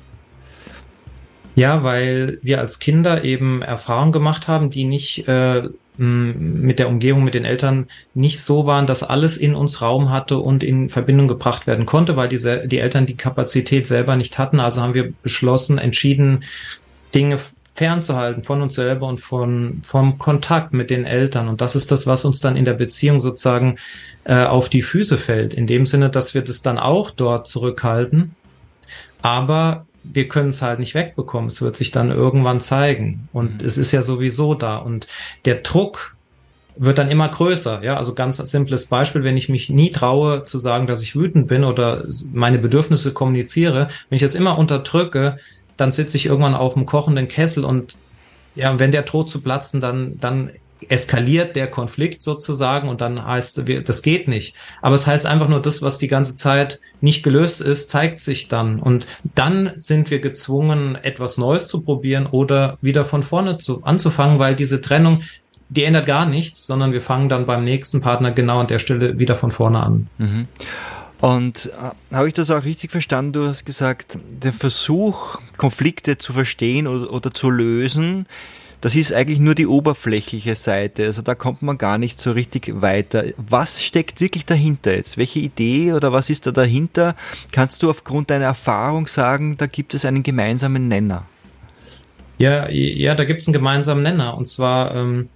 Ja, 1.55 1.83
weil 1.83 2.39
wir 2.43 2.61
als 2.61 2.79
Kinder 2.79 3.25
eben 3.25 3.63
Erfahrungen 3.63 4.13
gemacht 4.13 4.47
haben, 4.47 4.69
die 4.69 4.85
nicht 4.85 5.27
äh, 5.27 5.63
mit 5.99 6.79
der 6.79 6.89
Umgebung, 6.89 7.25
mit 7.25 7.33
den 7.33 7.47
Eltern 7.47 7.87
nicht 8.13 8.43
so 8.43 8.67
waren, 8.67 8.87
dass 8.87 9.03
alles 9.03 9.39
in 9.39 9.55
uns 9.55 9.81
Raum 9.81 10.11
hatte 10.11 10.39
und 10.39 10.63
in 10.63 10.91
Verbindung 10.91 11.29
gebracht 11.29 11.67
werden 11.67 11.87
konnte, 11.87 12.17
weil 12.17 12.29
diese, 12.29 12.69
die 12.69 12.79
Eltern 12.79 13.07
die 13.07 13.17
Kapazität 13.17 13.87
selber 13.87 14.17
nicht 14.17 14.37
hatten. 14.37 14.61
Also 14.61 14.83
haben 14.83 14.93
wir 14.93 15.15
beschlossen, 15.23 15.79
entschieden, 15.79 16.45
Dinge 17.15 17.39
fernzuhalten 17.77 18.43
von 18.43 18.63
uns 18.63 18.75
selber 18.75 19.07
und 19.07 19.21
von, 19.21 19.81
vom 19.83 20.17
Kontakt 20.17 20.73
mit 20.73 20.89
den 20.89 21.05
Eltern. 21.05 21.47
Und 21.47 21.61
das 21.61 21.77
ist 21.77 21.93
das, 21.93 22.07
was 22.07 22.25
uns 22.25 22.41
dann 22.41 22.57
in 22.57 22.65
der 22.65 22.73
Beziehung 22.73 23.21
sozusagen 23.21 23.77
äh, 24.25 24.45
auf 24.45 24.71
die 24.71 24.81
Füße 24.81 25.19
fällt. 25.19 25.53
In 25.53 25.67
dem 25.67 25.85
Sinne, 25.85 26.09
dass 26.09 26.33
wir 26.33 26.43
das 26.43 26.63
dann 26.63 26.79
auch 26.79 27.11
dort 27.11 27.47
zurückhalten. 27.47 28.35
Aber 29.21 29.85
wir 30.05 30.27
können 30.27 30.49
es 30.49 30.63
halt 30.63 30.79
nicht 30.79 30.95
wegbekommen. 30.95 31.49
Es 31.49 31.61
wird 31.61 31.77
sich 31.77 31.91
dann 31.91 32.11
irgendwann 32.11 32.63
zeigen. 32.63 33.29
Und 33.35 33.61
mhm. 33.61 33.67
es 33.67 33.77
ist 33.77 33.93
ja 33.93 34.01
sowieso 34.01 34.55
da. 34.55 34.79
Und 34.79 35.07
der 35.45 35.57
Druck 35.57 36.17
wird 36.77 36.97
dann 36.97 37.11
immer 37.11 37.29
größer. 37.29 37.83
Ja, 37.83 37.99
also 37.99 38.15
ganz 38.15 38.39
simples 38.39 38.87
Beispiel, 38.87 39.23
wenn 39.23 39.37
ich 39.37 39.51
mich 39.51 39.69
nie 39.69 39.91
traue 39.91 40.45
zu 40.45 40.57
sagen, 40.57 40.87
dass 40.87 41.03
ich 41.03 41.15
wütend 41.15 41.47
bin 41.47 41.63
oder 41.63 42.07
meine 42.33 42.59
Bedürfnisse 42.59 43.13
kommuniziere, 43.13 43.89
wenn 44.09 44.17
ich 44.17 44.23
das 44.23 44.35
immer 44.35 44.57
unterdrücke, 44.57 45.37
dann 45.77 45.93
sitze 45.93 46.17
ich 46.17 46.27
irgendwann 46.27 46.55
auf 46.55 46.75
dem 46.75 46.87
kochenden 46.87 47.29
Kessel 47.29 47.65
und 47.65 47.97
ja, 48.55 48.79
wenn 48.79 48.93
der 48.93 49.03
droht 49.03 49.31
zu 49.31 49.41
platzen, 49.41 49.81
dann, 49.81 50.19
dann 50.19 50.51
eskaliert 50.89 51.57
der 51.57 51.69
Konflikt 51.69 52.23
sozusagen 52.23 52.89
und 52.89 53.01
dann 53.01 53.25
heißt, 53.25 53.63
das 53.85 54.03
geht 54.03 54.29
nicht. 54.29 54.55
Aber 54.83 54.95
es 54.95 55.07
heißt 55.07 55.27
einfach 55.27 55.49
nur, 55.49 55.61
das, 55.61 55.83
was 55.83 55.99
die 55.99 56.09
ganze 56.09 56.37
Zeit 56.37 56.81
nicht 57.01 57.23
gelöst 57.23 57.61
ist, 57.61 57.91
zeigt 57.91 58.21
sich 58.21 58.49
dann. 58.49 58.79
Und 58.79 59.07
dann 59.35 59.71
sind 59.77 60.11
wir 60.11 60.21
gezwungen, 60.21 60.97
etwas 60.97 61.39
Neues 61.39 61.69
zu 61.69 61.81
probieren 61.81 62.27
oder 62.27 62.79
wieder 62.81 63.05
von 63.05 63.23
vorne 63.23 63.59
zu, 63.59 63.83
anzufangen, 63.85 64.39
weil 64.39 64.55
diese 64.55 64.81
Trennung, 64.81 65.23
die 65.69 65.85
ändert 65.85 66.07
gar 66.07 66.27
nichts, 66.27 66.67
sondern 66.67 66.93
wir 66.93 67.03
fangen 67.03 67.29
dann 67.29 67.47
beim 67.47 67.65
nächsten 67.65 68.01
Partner 68.01 68.31
genau 68.31 68.61
an 68.61 68.69
der 68.69 68.79
Stelle 68.79 69.19
wieder 69.19 69.35
von 69.35 69.51
vorne 69.51 69.83
an. 69.83 70.09
Mhm. 70.19 70.49
Und 71.21 71.67
äh, 71.67 72.15
habe 72.15 72.29
ich 72.29 72.35
das 72.35 72.51
auch 72.51 72.65
richtig 72.65 72.91
verstanden? 72.91 73.33
Du 73.33 73.49
hast 73.49 73.65
gesagt, 73.65 74.19
der 74.43 74.53
Versuch, 74.53 75.41
Konflikte 75.57 76.19
zu 76.19 76.33
verstehen 76.33 76.87
oder, 76.87 77.13
oder, 77.13 77.33
zu 77.33 77.51
lösen, 77.51 78.27
das 78.83 78.95
ist 78.95 79.13
eigentlich 79.13 79.39
nur 79.39 79.55
die 79.55 79.67
oberflächliche 79.67 80.55
Seite. 80.55 81.07
Also 81.07 81.23
da 81.23 81.35
kommt 81.35 81.63
man 81.63 81.79
gar 81.79 81.97
nicht 81.97 82.21
so 82.21 82.33
richtig 82.33 82.83
weiter. 82.83 83.25
Was 83.37 83.83
steckt 83.83 84.21
wirklich 84.21 84.45
dahinter 84.45 84.95
jetzt? 84.95 85.17
Welche 85.17 85.39
Idee 85.39 85.95
oder 85.95 86.13
was 86.13 86.29
ist 86.29 86.47
da 86.47 86.53
dahinter? 86.53 87.17
Kannst 87.51 87.83
du 87.83 87.91
aufgrund 87.91 88.31
deiner 88.31 88.45
Erfahrung 88.45 89.07
sagen, 89.07 89.57
da 89.57 89.67
gibt 89.67 89.95
es 89.95 90.05
einen 90.05 90.23
gemeinsamen 90.23 90.89
Nenner? 90.89 91.25
Ja, 92.39 92.69
ja, 92.69 93.15
da 93.15 93.25
gibt 93.25 93.41
es 93.41 93.49
einen 93.49 93.55
gemeinsamen 93.55 94.03
Nenner. 94.03 94.37
Und 94.37 94.51
zwar 94.51 94.95
ähm, 94.95 95.31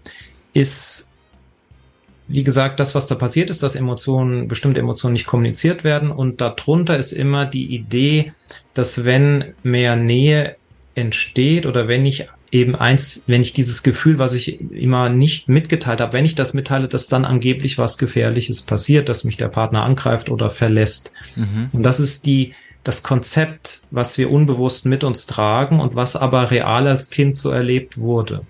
ist 0.52 1.09
wie 2.30 2.44
gesagt, 2.44 2.78
das, 2.78 2.94
was 2.94 3.08
da 3.08 3.16
passiert 3.16 3.50
ist, 3.50 3.62
dass 3.62 3.74
Emotionen, 3.74 4.46
bestimmte 4.46 4.80
Emotionen 4.80 5.14
nicht 5.14 5.26
kommuniziert 5.26 5.82
werden 5.82 6.10
und 6.10 6.40
darunter 6.40 6.96
ist 6.96 7.12
immer 7.12 7.44
die 7.44 7.74
Idee, 7.74 8.32
dass 8.72 9.04
wenn 9.04 9.52
mehr 9.64 9.96
Nähe 9.96 10.56
entsteht 10.94 11.66
oder 11.66 11.88
wenn 11.88 12.06
ich 12.06 12.26
eben 12.52 12.76
eins, 12.76 13.24
wenn 13.26 13.42
ich 13.42 13.52
dieses 13.52 13.82
Gefühl, 13.82 14.18
was 14.18 14.34
ich 14.34 14.60
immer 14.72 15.08
nicht 15.08 15.48
mitgeteilt 15.48 16.00
habe, 16.00 16.12
wenn 16.12 16.24
ich 16.24 16.34
das 16.34 16.54
mitteile, 16.54 16.88
dass 16.88 17.08
dann 17.08 17.24
angeblich 17.24 17.78
was 17.78 17.98
Gefährliches 17.98 18.62
passiert, 18.62 19.08
dass 19.08 19.24
mich 19.24 19.36
der 19.36 19.48
Partner 19.48 19.82
angreift 19.82 20.30
oder 20.30 20.50
verlässt. 20.50 21.12
Mhm. 21.36 21.70
Und 21.72 21.82
das 21.82 22.00
ist 22.00 22.26
die, 22.26 22.54
das 22.84 23.02
Konzept, 23.02 23.82
was 23.90 24.18
wir 24.18 24.30
unbewusst 24.30 24.86
mit 24.86 25.04
uns 25.04 25.26
tragen 25.26 25.80
und 25.80 25.94
was 25.94 26.16
aber 26.16 26.50
real 26.50 26.86
als 26.86 27.10
Kind 27.10 27.38
so 27.38 27.50
erlebt 27.50 27.98
wurde. 27.98 28.42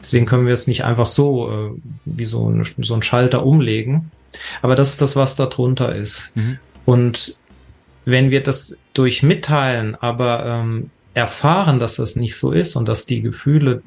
Deswegen 0.00 0.26
können 0.26 0.46
wir 0.46 0.54
es 0.54 0.66
nicht 0.66 0.84
einfach 0.84 1.06
so 1.06 1.50
äh, 1.50 1.80
wie 2.04 2.24
so, 2.24 2.48
ein, 2.48 2.64
so 2.64 2.94
ein 2.94 3.02
Schalter 3.02 3.44
umlegen. 3.44 4.10
Aber 4.62 4.74
das 4.74 4.90
ist 4.90 5.02
das, 5.02 5.16
was 5.16 5.36
da 5.36 5.46
drunter 5.46 5.94
ist. 5.94 6.32
Mhm. 6.34 6.58
Und 6.84 7.38
wenn 8.04 8.30
wir 8.30 8.42
das 8.42 8.78
durch 8.94 9.22
Mitteilen 9.22 9.94
aber 9.94 10.44
ähm, 10.46 10.90
erfahren, 11.14 11.78
dass 11.78 11.96
das 11.96 12.16
nicht 12.16 12.36
so 12.36 12.50
ist 12.50 12.76
und 12.76 12.88
dass 12.88 13.06
die 13.06 13.22
Gefühle, 13.22 13.82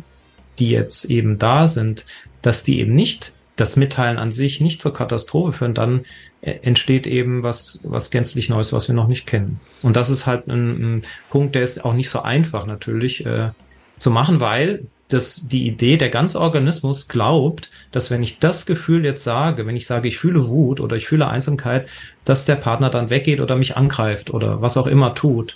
die 0.59 0.69
jetzt 0.69 1.05
eben 1.05 1.38
da 1.38 1.67
sind, 1.67 2.05
dass 2.41 2.63
die 2.63 2.79
eben 2.79 2.93
nicht, 2.93 3.33
das 3.55 3.77
Mitteilen 3.77 4.17
an 4.17 4.31
sich 4.31 4.59
nicht 4.61 4.81
zur 4.81 4.93
Katastrophe 4.93 5.53
führen, 5.53 5.73
dann 5.73 6.05
äh, 6.41 6.59
entsteht 6.61 7.07
eben 7.07 7.41
was, 7.43 7.79
was 7.83 8.11
gänzlich 8.11 8.49
Neues, 8.49 8.73
was 8.73 8.88
wir 8.88 8.95
noch 8.95 9.07
nicht 9.07 9.25
kennen. 9.25 9.59
Und 9.81 9.95
das 9.95 10.09
ist 10.09 10.27
halt 10.27 10.47
ein, 10.47 10.97
ein 10.97 11.03
Punkt, 11.29 11.55
der 11.55 11.63
ist 11.63 11.83
auch 11.83 11.93
nicht 11.93 12.09
so 12.09 12.21
einfach 12.21 12.65
natürlich 12.65 13.25
äh, 13.25 13.51
zu 13.97 14.11
machen, 14.11 14.39
weil 14.39 14.85
dass 15.09 15.47
die 15.47 15.67
Idee, 15.67 15.97
der 15.97 16.09
ganze 16.09 16.41
Organismus 16.41 17.07
glaubt, 17.07 17.69
dass 17.91 18.09
wenn 18.09 18.23
ich 18.23 18.39
das 18.39 18.65
Gefühl 18.65 19.05
jetzt 19.05 19.23
sage, 19.23 19.67
wenn 19.67 19.75
ich 19.75 19.85
sage, 19.85 20.07
ich 20.07 20.17
fühle 20.17 20.47
Wut 20.47 20.79
oder 20.79 20.95
ich 20.95 21.07
fühle 21.07 21.27
Einsamkeit, 21.27 21.87
dass 22.23 22.45
der 22.45 22.55
Partner 22.55 22.89
dann 22.89 23.09
weggeht 23.09 23.39
oder 23.39 23.55
mich 23.55 23.77
angreift 23.77 24.31
oder 24.31 24.61
was 24.61 24.77
auch 24.77 24.87
immer 24.87 25.13
tut. 25.13 25.55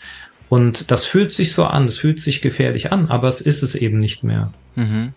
Und 0.49 0.91
das 0.91 1.05
fühlt 1.05 1.33
sich 1.33 1.53
so 1.53 1.65
an, 1.65 1.85
es 1.85 1.97
fühlt 1.97 2.19
sich 2.19 2.41
gefährlich 2.41 2.91
an, 2.91 3.07
aber 3.07 3.27
es 3.27 3.41
ist 3.41 3.63
es 3.63 3.75
eben 3.75 3.99
nicht 3.99 4.23
mehr. 4.23 4.51
Mhm. 4.75 5.13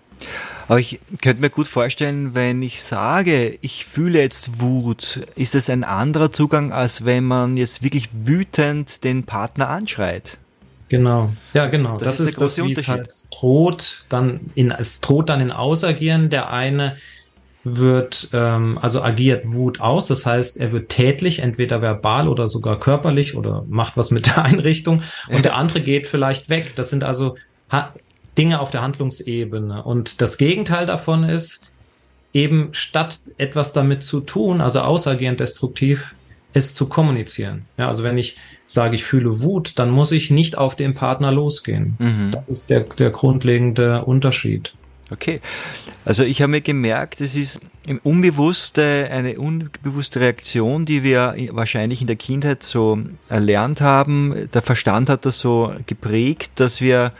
Aber 0.68 0.78
ich 0.78 1.00
könnte 1.20 1.40
mir 1.40 1.50
gut 1.50 1.68
vorstellen, 1.68 2.34
wenn 2.34 2.62
ich 2.62 2.82
sage, 2.82 3.58
ich 3.60 3.84
fühle 3.84 4.20
jetzt 4.20 4.60
Wut, 4.60 5.20
ist 5.34 5.54
es 5.54 5.68
ein 5.68 5.84
anderer 5.84 6.32
Zugang, 6.32 6.72
als 6.72 7.04
wenn 7.04 7.24
man 7.24 7.56
jetzt 7.56 7.82
wirklich 7.82 8.08
wütend 8.12 9.04
den 9.04 9.24
Partner 9.24 9.68
anschreit. 9.68 10.38
Genau, 10.92 11.32
ja 11.54 11.68
genau. 11.68 11.96
Das, 11.96 12.18
das 12.18 12.20
ist, 12.20 12.28
ist 12.28 12.40
das, 12.42 12.58
wie 12.58 12.72
es 12.72 12.86
halt 12.86 13.14
droht, 13.30 14.04
dann 14.10 14.40
in, 14.54 14.70
es 14.72 15.00
droht 15.00 15.30
dann 15.30 15.40
in 15.40 15.50
Ausagieren. 15.50 16.28
Der 16.28 16.50
eine 16.50 16.98
wird, 17.64 18.28
ähm, 18.34 18.76
also 18.76 19.00
agiert 19.00 19.54
Wut 19.54 19.80
aus, 19.80 20.08
das 20.08 20.26
heißt, 20.26 20.58
er 20.58 20.70
wird 20.70 20.90
tätlich, 20.90 21.38
entweder 21.38 21.80
verbal 21.80 22.28
oder 22.28 22.46
sogar 22.46 22.78
körperlich 22.78 23.34
oder 23.34 23.64
macht 23.70 23.96
was 23.96 24.10
mit 24.10 24.26
der 24.26 24.44
Einrichtung 24.44 25.02
und 25.30 25.46
der 25.46 25.56
andere 25.56 25.80
geht 25.80 26.06
vielleicht 26.06 26.50
weg. 26.50 26.74
Das 26.76 26.90
sind 26.90 27.04
also 27.04 27.36
ha 27.70 27.94
Dinge 28.36 28.60
auf 28.60 28.70
der 28.70 28.82
Handlungsebene. 28.82 29.82
Und 29.84 30.20
das 30.20 30.36
Gegenteil 30.36 30.84
davon 30.84 31.24
ist, 31.24 31.62
eben 32.34 32.68
statt 32.72 33.18
etwas 33.38 33.72
damit 33.72 34.04
zu 34.04 34.20
tun, 34.20 34.60
also 34.60 34.80
außergehend 34.80 35.40
destruktiv, 35.40 36.14
es 36.52 36.74
zu 36.74 36.88
kommunizieren. 36.88 37.64
Ja, 37.78 37.88
also 37.88 38.02
wenn 38.02 38.18
ich 38.18 38.36
sage, 38.66 38.94
ich 38.94 39.04
fühle 39.04 39.40
Wut, 39.40 39.78
dann 39.78 39.90
muss 39.90 40.12
ich 40.12 40.30
nicht 40.30 40.56
auf 40.56 40.76
den 40.76 40.94
Partner 40.94 41.30
losgehen. 41.30 41.96
Mhm. 41.98 42.30
Das 42.32 42.48
ist 42.48 42.70
der, 42.70 42.80
der 42.80 43.10
grundlegende 43.10 44.04
Unterschied. 44.04 44.74
Okay. 45.10 45.40
Also 46.04 46.22
ich 46.22 46.40
habe 46.40 46.50
mir 46.50 46.62
gemerkt, 46.62 47.20
es 47.20 47.36
ist 47.36 47.60
unbewusste, 48.02 49.08
eine 49.12 49.38
unbewusste 49.38 50.20
Reaktion, 50.20 50.86
die 50.86 51.02
wir 51.02 51.34
wahrscheinlich 51.50 52.00
in 52.00 52.06
der 52.06 52.16
Kindheit 52.16 52.62
so 52.62 52.98
erlernt 53.28 53.82
haben. 53.82 54.48
Der 54.54 54.62
Verstand 54.62 55.10
hat 55.10 55.26
das 55.26 55.38
so 55.38 55.74
geprägt, 55.86 56.52
dass 56.56 56.80
wir 56.80 57.12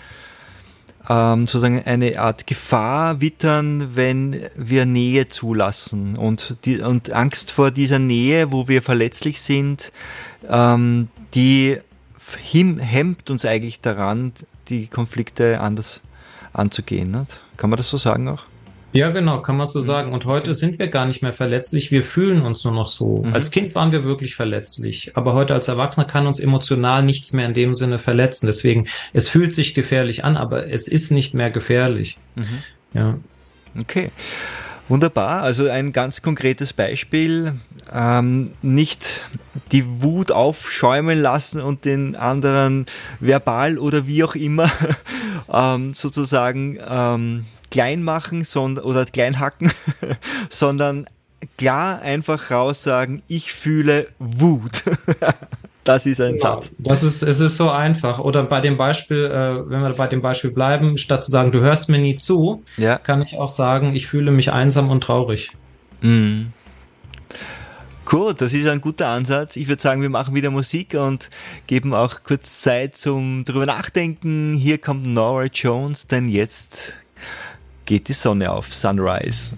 ähm, 1.08 1.46
sozusagen 1.46 1.82
eine 1.84 2.20
Art 2.20 2.46
Gefahr 2.46 3.20
wittern, 3.20 3.96
wenn 3.96 4.40
wir 4.56 4.86
Nähe 4.86 5.28
zulassen 5.28 6.16
und, 6.16 6.56
die, 6.64 6.80
und 6.80 7.12
Angst 7.12 7.50
vor 7.50 7.70
dieser 7.70 7.98
Nähe, 7.98 8.52
wo 8.52 8.68
wir 8.68 8.82
verletzlich 8.82 9.40
sind, 9.40 9.92
ähm, 10.48 11.08
die 11.34 11.78
hemmt 12.38 13.30
uns 13.30 13.44
eigentlich 13.44 13.80
daran, 13.80 14.32
die 14.68 14.86
Konflikte 14.86 15.60
anders 15.60 16.00
anzugehen. 16.52 17.10
Nicht? 17.10 17.40
Kann 17.56 17.70
man 17.70 17.76
das 17.76 17.90
so 17.90 17.96
sagen 17.96 18.28
auch? 18.28 18.44
Ja, 18.92 19.08
genau, 19.08 19.40
kann 19.40 19.56
man 19.56 19.66
so 19.66 19.80
mhm. 19.80 19.84
sagen. 19.84 20.12
Und 20.12 20.26
heute 20.26 20.54
sind 20.54 20.78
wir 20.78 20.88
gar 20.88 21.06
nicht 21.06 21.22
mehr 21.22 21.32
verletzlich, 21.32 21.90
wir 21.90 22.04
fühlen 22.04 22.42
uns 22.42 22.64
nur 22.64 22.74
noch 22.74 22.88
so. 22.88 23.22
Mhm. 23.24 23.34
Als 23.34 23.50
Kind 23.50 23.74
waren 23.74 23.92
wir 23.92 24.04
wirklich 24.04 24.34
verletzlich, 24.34 25.16
aber 25.16 25.32
heute 25.32 25.54
als 25.54 25.68
Erwachsener 25.68 26.06
kann 26.06 26.26
uns 26.26 26.40
emotional 26.40 27.02
nichts 27.02 27.32
mehr 27.32 27.46
in 27.46 27.54
dem 27.54 27.74
Sinne 27.74 27.98
verletzen. 27.98 28.46
Deswegen, 28.46 28.86
es 29.12 29.28
fühlt 29.28 29.54
sich 29.54 29.74
gefährlich 29.74 30.24
an, 30.24 30.36
aber 30.36 30.68
es 30.68 30.88
ist 30.88 31.10
nicht 31.10 31.34
mehr 31.34 31.50
gefährlich. 31.50 32.16
Mhm. 32.36 32.62
Ja. 32.94 33.18
Okay. 33.78 34.10
Wunderbar, 34.88 35.42
also 35.42 35.70
ein 35.70 35.92
ganz 35.92 36.20
konkretes 36.20 36.72
Beispiel. 36.72 37.54
Ähm, 37.94 38.52
nicht 38.60 39.26
die 39.70 40.02
Wut 40.02 40.30
aufschäumen 40.32 41.20
lassen 41.20 41.60
und 41.60 41.84
den 41.86 42.14
anderen 42.14 42.86
verbal 43.20 43.78
oder 43.78 44.06
wie 44.06 44.22
auch 44.22 44.34
immer 44.34 44.70
ähm, 45.52 45.94
sozusagen 45.94 46.78
ähm, 46.86 47.46
klein 47.72 48.02
machen 48.02 48.44
sondern, 48.44 48.84
oder 48.84 49.04
klein 49.06 49.40
hacken, 49.40 49.72
sondern 50.48 51.06
klar 51.58 52.00
einfach 52.02 52.50
raus 52.50 52.84
sagen, 52.84 53.22
ich 53.26 53.52
fühle 53.52 54.06
Wut. 54.18 54.82
Das 55.84 56.06
ist 56.06 56.20
ein 56.20 56.36
genau. 56.36 56.54
Satz. 56.54 56.72
Das 56.78 57.02
ist, 57.02 57.22
es 57.22 57.40
ist 57.40 57.56
so 57.56 57.68
einfach. 57.68 58.20
Oder 58.20 58.44
bei 58.44 58.60
dem 58.60 58.76
Beispiel, 58.76 59.24
äh, 59.24 59.68
wenn 59.68 59.80
wir 59.80 59.92
bei 59.94 60.06
dem 60.06 60.22
Beispiel 60.22 60.52
bleiben, 60.52 60.96
statt 60.96 61.24
zu 61.24 61.32
sagen, 61.32 61.50
du 61.50 61.58
hörst 61.58 61.88
mir 61.88 61.98
nie 61.98 62.16
zu, 62.16 62.62
ja. 62.76 62.98
kann 62.98 63.20
ich 63.20 63.36
auch 63.36 63.50
sagen, 63.50 63.92
ich 63.92 64.06
fühle 64.06 64.30
mich 64.30 64.52
einsam 64.52 64.90
und 64.90 65.02
traurig. 65.02 65.50
Mhm. 66.00 66.52
Gut, 68.04 68.40
das 68.40 68.54
ist 68.54 68.68
ein 68.68 68.80
guter 68.80 69.08
Ansatz. 69.08 69.56
Ich 69.56 69.66
würde 69.66 69.82
sagen, 69.82 70.02
wir 70.02 70.10
machen 70.10 70.34
wieder 70.34 70.50
Musik 70.50 70.94
und 70.94 71.30
geben 71.66 71.94
auch 71.94 72.22
kurz 72.22 72.60
Zeit 72.60 72.96
zum 72.96 73.44
drüber 73.44 73.66
nachdenken. 73.66 74.54
Hier 74.54 74.78
kommt 74.78 75.06
Nora 75.06 75.46
Jones, 75.46 76.06
denn 76.06 76.28
jetzt 76.28 76.94
geht 77.92 78.08
die 78.08 78.14
Sonne 78.14 78.50
auf, 78.50 78.72
Sunrise. 78.72 79.54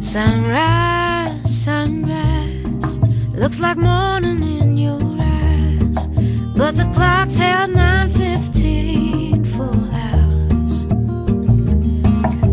Sunrise, 0.00 1.46
sunrise, 1.46 2.98
looks 3.36 3.60
like 3.60 3.76
morning 3.76 4.42
in 4.42 4.76
your 4.76 4.98
eyes, 5.20 6.08
but 6.56 6.76
the 6.76 6.90
clock's 6.92 7.38
held 7.38 7.70
9:15 7.70 9.44
for 9.44 9.70
hours. 9.94 10.86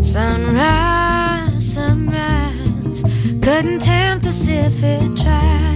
Sunrise, 0.06 1.74
sunrise, 1.74 3.02
couldn't 3.42 3.80
tempt 3.80 4.28
us 4.28 4.46
if 4.46 4.80
it 4.84 5.16
tried. 5.16 5.67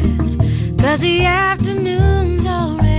Cause 0.83 1.01
the 1.01 1.25
afternoon's 1.25 2.45
already 2.45 2.91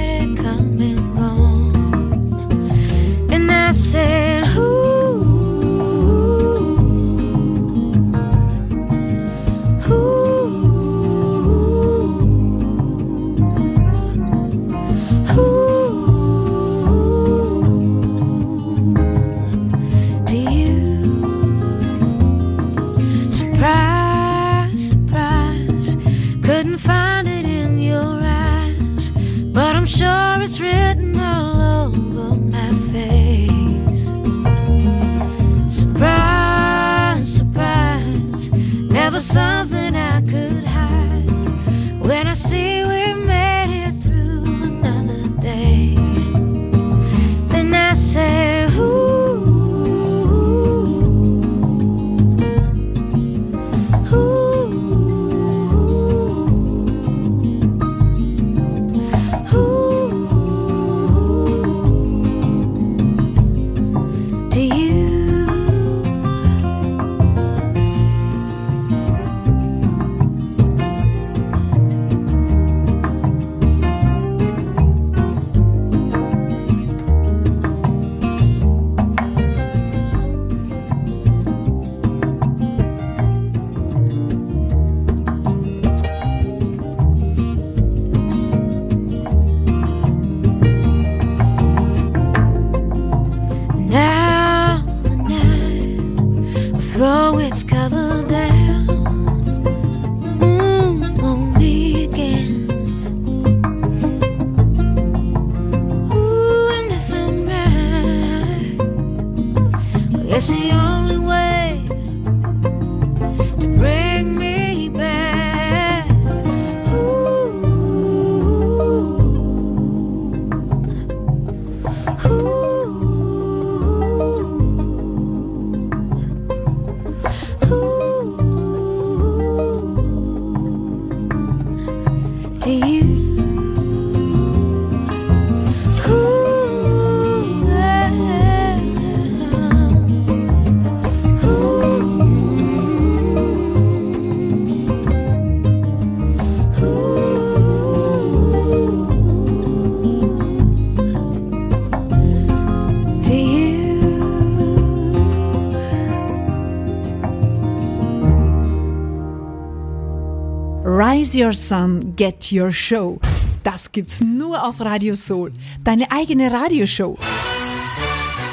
Your 161.35 161.53
Sun, 161.53 162.15
Get 162.15 162.51
Your 162.51 162.71
Show. 162.71 163.19
Das 163.63 163.91
gibt's 163.91 164.21
nur 164.21 164.63
auf 164.67 164.79
Radio 164.81 165.15
Soul, 165.15 165.51
deine 165.83 166.11
eigene 166.11 166.51
Radioshow. 166.51 167.17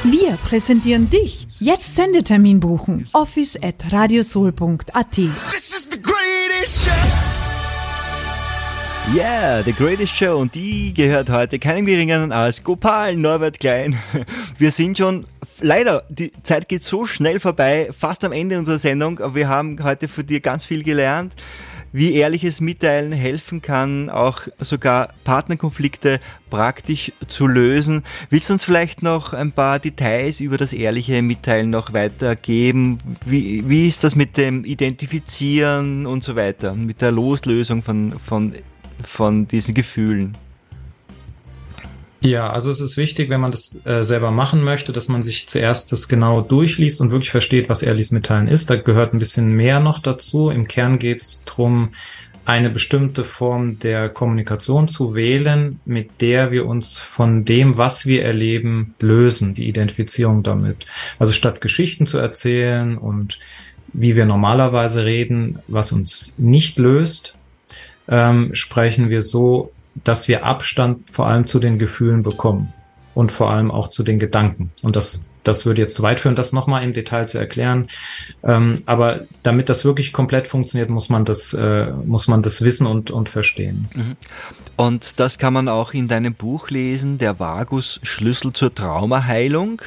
Wir 0.04 0.38
präsentieren 0.44 1.10
dich. 1.10 1.46
Jetzt 1.58 1.94
Sendetermin 1.94 2.60
buchen. 2.60 3.06
Office 3.12 3.56
at 3.60 3.92
radiosoul.at. 3.92 5.10
This 5.10 5.74
is 5.74 5.88
the 5.90 6.00
greatest 6.00 6.84
show. 6.84 6.90
Yeah, 9.14 9.62
The 9.64 9.72
Greatest 9.72 10.16
Show 10.16 10.38
und 10.38 10.54
die 10.54 10.94
gehört 10.94 11.30
heute 11.30 11.58
keinem 11.58 11.84
geringeren 11.84 12.30
als 12.30 12.62
Gopal 12.62 13.16
Norbert 13.16 13.58
Klein. 13.58 13.98
Wir 14.58 14.70
sind 14.70 14.98
schon, 14.98 15.26
leider, 15.60 16.04
die 16.08 16.30
Zeit 16.44 16.68
geht 16.68 16.84
so 16.84 17.06
schnell 17.06 17.40
vorbei, 17.40 17.90
fast 17.98 18.24
am 18.24 18.30
Ende 18.30 18.56
unserer 18.58 18.78
Sendung, 18.78 19.18
aber 19.18 19.34
wir 19.34 19.48
haben 19.48 19.82
heute 19.82 20.06
von 20.06 20.24
dir 20.24 20.40
ganz 20.40 20.64
viel 20.64 20.84
gelernt 20.84 21.32
wie 21.92 22.14
ehrliches 22.14 22.60
Mitteilen 22.60 23.12
helfen 23.12 23.62
kann, 23.62 24.10
auch 24.10 24.42
sogar 24.58 25.08
Partnerkonflikte 25.24 26.20
praktisch 26.50 27.12
zu 27.28 27.46
lösen. 27.46 28.02
Willst 28.28 28.48
du 28.48 28.54
uns 28.54 28.64
vielleicht 28.64 29.02
noch 29.02 29.32
ein 29.32 29.52
paar 29.52 29.78
Details 29.78 30.40
über 30.40 30.56
das 30.56 30.72
ehrliche 30.72 31.22
Mitteilen 31.22 31.70
noch 31.70 31.92
weitergeben? 31.92 32.98
Wie, 33.24 33.68
wie 33.68 33.88
ist 33.88 34.04
das 34.04 34.16
mit 34.16 34.36
dem 34.36 34.64
Identifizieren 34.64 36.06
und 36.06 36.24
so 36.24 36.36
weiter, 36.36 36.74
mit 36.74 37.00
der 37.00 37.12
Loslösung 37.12 37.82
von, 37.82 38.14
von 38.24 38.54
von 39.04 39.46
diesen 39.46 39.74
Gefühlen. 39.74 40.36
Ja, 42.22 42.50
also 42.50 42.70
es 42.70 42.82
ist 42.82 42.98
wichtig, 42.98 43.30
wenn 43.30 43.40
man 43.40 43.50
das 43.50 43.80
äh, 43.86 44.02
selber 44.02 44.30
machen 44.30 44.62
möchte, 44.62 44.92
dass 44.92 45.08
man 45.08 45.22
sich 45.22 45.48
zuerst 45.48 45.90
das 45.90 46.06
genau 46.06 46.42
durchliest 46.42 47.00
und 47.00 47.10
wirklich 47.10 47.30
versteht, 47.30 47.70
was 47.70 47.82
ehrliches 47.82 48.12
Mitteilen 48.12 48.46
ist. 48.46 48.68
Da 48.68 48.76
gehört 48.76 49.14
ein 49.14 49.18
bisschen 49.18 49.56
mehr 49.56 49.80
noch 49.80 50.00
dazu. 50.00 50.50
Im 50.50 50.68
Kern 50.68 50.98
geht 50.98 51.22
es 51.22 51.44
darum, 51.44 51.90
eine 52.44 52.68
bestimmte 52.68 53.24
Form 53.24 53.78
der 53.78 54.08
Kommunikation 54.08 54.88
zu 54.88 55.14
wählen, 55.14 55.80
mit 55.86 56.20
der 56.20 56.50
wir 56.50 56.66
uns 56.66 56.98
von 56.98 57.44
dem, 57.44 57.78
was 57.78 58.04
wir 58.06 58.24
erleben, 58.24 58.94
lösen, 59.00 59.54
die 59.54 59.68
Identifizierung 59.68 60.42
damit. 60.42 60.84
Also 61.18 61.32
statt 61.32 61.60
Geschichten 61.60 62.06
zu 62.06 62.18
erzählen 62.18 62.98
und 62.98 63.38
wie 63.92 64.14
wir 64.14 64.26
normalerweise 64.26 65.04
reden, 65.04 65.60
was 65.68 65.92
uns 65.92 66.34
nicht 66.38 66.78
löst, 66.78 67.34
ähm, 68.08 68.50
sprechen 68.54 69.10
wir 69.10 69.22
so, 69.22 69.72
dass 70.04 70.28
wir 70.28 70.44
Abstand 70.44 71.10
vor 71.10 71.26
allem 71.26 71.46
zu 71.46 71.58
den 71.58 71.78
Gefühlen 71.78 72.22
bekommen 72.22 72.72
und 73.14 73.32
vor 73.32 73.50
allem 73.50 73.70
auch 73.70 73.88
zu 73.88 74.02
den 74.02 74.18
Gedanken. 74.18 74.70
Und 74.82 74.96
das, 74.96 75.28
das 75.42 75.66
würde 75.66 75.82
jetzt 75.82 75.94
zu 75.94 76.02
weit 76.02 76.20
führen, 76.20 76.36
das 76.36 76.52
nochmal 76.52 76.82
im 76.84 76.92
Detail 76.92 77.26
zu 77.26 77.38
erklären. 77.38 77.88
Ähm, 78.42 78.82
aber 78.86 79.20
damit 79.42 79.68
das 79.68 79.84
wirklich 79.84 80.12
komplett 80.12 80.46
funktioniert, 80.46 80.90
muss 80.90 81.08
man 81.08 81.24
das, 81.24 81.52
äh, 81.54 81.90
muss 82.04 82.28
man 82.28 82.42
das 82.42 82.62
wissen 82.62 82.86
und, 82.86 83.10
und 83.10 83.28
verstehen. 83.28 83.88
Mhm. 83.94 84.16
Und 84.76 85.20
das 85.20 85.38
kann 85.38 85.52
man 85.52 85.68
auch 85.68 85.92
in 85.92 86.08
deinem 86.08 86.34
Buch 86.34 86.70
lesen, 86.70 87.18
der 87.18 87.38
Vagus 87.38 88.00
Schlüssel 88.02 88.52
zur 88.52 88.74
Traumaheilung. 88.74 89.82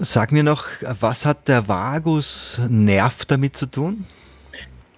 Sag 0.00 0.32
mir 0.32 0.42
noch, 0.42 0.64
was 1.00 1.24
hat 1.24 1.48
der 1.48 1.68
Vagusnerv 1.68 3.24
damit 3.24 3.56
zu 3.56 3.66
tun? 3.66 4.04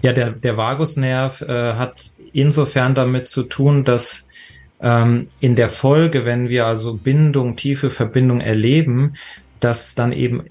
Ja, 0.00 0.12
der, 0.12 0.30
der 0.30 0.56
Vagusnerv 0.56 1.40
äh, 1.42 1.74
hat 1.74 2.12
insofern 2.32 2.94
damit 2.94 3.28
zu 3.28 3.42
tun, 3.44 3.84
dass 3.84 4.28
ähm, 4.80 5.28
in 5.40 5.56
der 5.56 5.68
Folge, 5.68 6.24
wenn 6.24 6.48
wir 6.48 6.66
also 6.66 6.94
Bindung, 6.94 7.56
tiefe 7.56 7.90
Verbindung 7.90 8.40
erleben, 8.40 9.14
dass 9.60 9.94
dann 9.94 10.12
eben 10.12 10.44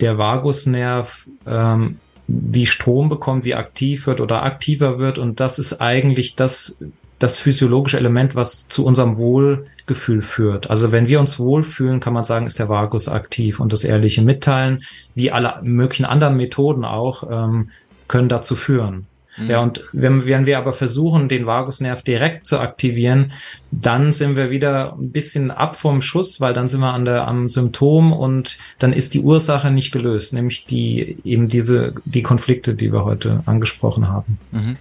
der 0.00 0.18
Vagusnerv 0.18 1.26
ähm, 1.46 1.96
wie 2.28 2.66
Strom 2.66 3.08
bekommt, 3.08 3.44
wie 3.44 3.54
aktiv 3.54 4.06
wird 4.06 4.20
oder 4.20 4.44
aktiver 4.44 4.98
wird. 4.98 5.18
Und 5.18 5.40
das 5.40 5.58
ist 5.58 5.80
eigentlich 5.80 6.36
das, 6.36 6.78
das 7.18 7.38
physiologische 7.38 7.98
Element, 7.98 8.34
was 8.34 8.68
zu 8.68 8.84
unserem 8.84 9.16
Wohlgefühl 9.16 10.22
führt. 10.22 10.70
Also 10.70 10.92
wenn 10.92 11.08
wir 11.08 11.20
uns 11.20 11.38
wohlfühlen, 11.38 12.00
kann 12.00 12.12
man 12.12 12.24
sagen, 12.24 12.46
ist 12.46 12.58
der 12.58 12.68
Vagus 12.68 13.08
aktiv 13.08 13.58
und 13.58 13.72
das 13.72 13.84
ehrliche 13.84 14.22
Mitteilen, 14.22 14.84
wie 15.14 15.30
alle 15.30 15.60
möglichen 15.62 16.04
anderen 16.04 16.36
Methoden 16.36 16.84
auch, 16.84 17.24
ähm, 17.30 17.70
können 18.06 18.28
dazu 18.28 18.54
führen. 18.54 19.06
Mhm. 19.36 19.50
Ja, 19.50 19.60
und 19.60 19.84
wenn, 19.92 20.24
wenn 20.24 20.46
wir 20.46 20.58
aber 20.58 20.72
versuchen, 20.72 21.28
den 21.28 21.46
Vagusnerv 21.46 22.02
direkt 22.02 22.46
zu 22.46 22.58
aktivieren, 22.58 23.32
dann 23.70 24.12
sind 24.12 24.36
wir 24.36 24.50
wieder 24.50 24.92
ein 24.92 25.10
bisschen 25.10 25.50
ab 25.50 25.76
vom 25.76 26.02
Schuss, 26.02 26.40
weil 26.40 26.52
dann 26.52 26.68
sind 26.68 26.80
wir 26.80 26.92
an 26.92 27.06
der, 27.06 27.26
am 27.26 27.48
Symptom 27.48 28.12
und 28.12 28.58
dann 28.78 28.92
ist 28.92 29.14
die 29.14 29.20
Ursache 29.20 29.70
nicht 29.70 29.92
gelöst, 29.92 30.34
nämlich 30.34 30.66
die, 30.66 31.16
eben 31.24 31.48
diese, 31.48 31.94
die 32.04 32.22
Konflikte, 32.22 32.74
die 32.74 32.92
wir 32.92 33.04
heute 33.04 33.42
angesprochen 33.46 34.08
haben. 34.08 34.38
Mhm. 34.50 34.76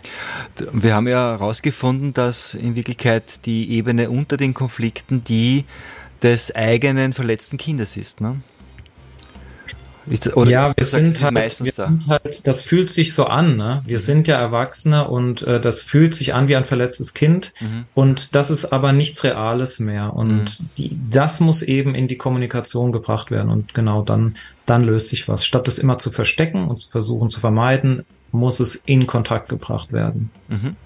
Wir 0.74 0.96
haben 0.96 1.08
ja 1.08 1.32
herausgefunden, 1.32 2.14
dass 2.14 2.54
in 2.54 2.76
Wirklichkeit 2.76 3.46
die 3.46 3.72
Ebene 3.72 4.10
unter 4.10 4.36
den 4.36 4.54
Konflikten 4.54 5.24
die 5.24 5.64
des 6.22 6.54
eigenen 6.54 7.14
verletzten 7.14 7.58
Kindes 7.58 7.98
ist, 7.98 8.22
ne? 8.22 8.42
Oder 10.36 10.52
ja, 10.52 10.74
wir 10.76 10.86
sind, 10.86 11.22
halt, 11.22 11.34
meistens 11.34 11.66
wir 11.68 11.74
da. 11.74 11.88
sind 11.88 12.08
halt, 12.08 12.48
das 12.48 12.62
fühlt 12.62 12.92
sich 12.92 13.14
so 13.14 13.26
an, 13.26 13.58
ne? 13.58 13.82
Wir 13.86 14.00
sind 14.00 14.28
ja 14.28 14.40
Erwachsene 14.40 15.08
und 15.08 15.44
äh, 15.44 15.62
das 15.62 15.84
fühlt 15.84 16.16
sich 16.16 16.34
an 16.34 16.48
wie 16.48 16.56
ein 16.56 16.66
verletztes 16.66 17.14
Kind 17.14 17.54
mhm. 17.60 17.86
und 17.94 18.36
das 18.36 18.50
ist 18.50 18.66
aber 18.74 18.94
nichts 18.94 19.24
Reales 19.24 19.80
mehr 19.80 20.14
und 20.14 20.44
mhm. 20.44 20.70
die, 20.78 20.98
das 21.10 21.40
muss 21.40 21.62
eben 21.62 21.96
in 21.96 22.08
die 22.08 22.18
Kommunikation 22.18 22.92
gebracht 22.92 23.32
werden 23.32 23.52
und 23.52 23.74
genau 23.74 24.02
dann, 24.02 24.36
dann 24.72 24.86
löst 24.86 25.10
sich 25.10 25.28
was. 25.28 25.46
Statt 25.46 25.68
es 25.68 25.80
immer 25.80 25.98
zu 25.98 26.12
verstecken 26.12 26.70
und 26.70 26.78
zu 26.78 26.90
versuchen 26.90 27.30
zu 27.30 27.42
vermeiden, 27.42 28.06
muss 28.32 28.62
es 28.62 28.76
in 28.76 29.06
Kontakt 29.06 29.50
gebracht 29.50 29.92
werden. 29.92 30.30
Mhm. 30.48 30.78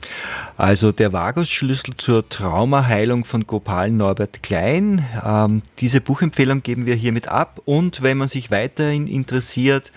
Also 0.58 0.92
der 0.92 1.14
Vagusschlüssel 1.14 1.96
zur 1.96 2.28
Traumaheilung 2.28 3.26
von 3.26 3.46
Gopal 3.46 3.92
Norbert 3.92 4.42
Klein. 4.42 5.06
Ähm, 5.24 5.62
diese 5.78 6.02
Buchempfehlung 6.02 6.64
geben 6.64 6.88
wir 6.88 6.96
hiermit 6.96 7.28
ab 7.28 7.62
und 7.66 8.02
wenn 8.02 8.18
man 8.18 8.28
sich 8.28 8.50
weiterhin 8.50 9.06
interessiert 9.06 9.92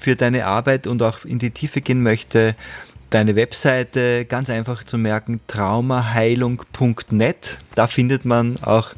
für 0.00 0.16
deine 0.16 0.46
Arbeit 0.46 0.86
und 0.86 1.02
auch 1.02 1.26
in 1.26 1.38
die 1.38 1.50
Tiefe 1.50 1.82
gehen 1.82 2.02
möchte, 2.02 2.56
deine 3.10 3.36
Webseite 3.36 4.24
ganz 4.24 4.48
einfach 4.48 4.84
zu 4.84 4.96
merken, 4.96 5.40
traumaheilung.net. 5.48 7.58
Da 7.74 7.88
findet 7.88 8.24
man 8.24 8.56
auch 8.62 8.94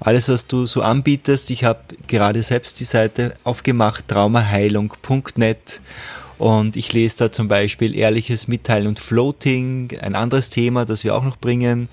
alles, 0.00 0.28
was 0.28 0.46
du 0.46 0.66
so 0.66 0.82
anbietest. 0.82 1.50
Ich 1.50 1.64
habe 1.64 1.80
gerade 2.06 2.42
selbst 2.42 2.80
die 2.80 2.84
Seite 2.84 3.36
aufgemacht, 3.44 4.08
traumaheilung.net 4.08 5.80
und 6.38 6.74
ich 6.74 6.94
lese 6.94 7.18
da 7.18 7.32
zum 7.32 7.48
Beispiel 7.48 7.94
ehrliches 7.94 8.48
Mitteilen 8.48 8.86
und 8.86 8.98
Floating, 8.98 9.90
ein 10.00 10.14
anderes 10.14 10.48
Thema, 10.48 10.86
das 10.86 11.04
wir 11.04 11.14
auch 11.14 11.22
noch 11.22 11.36
bringen. 11.36 11.90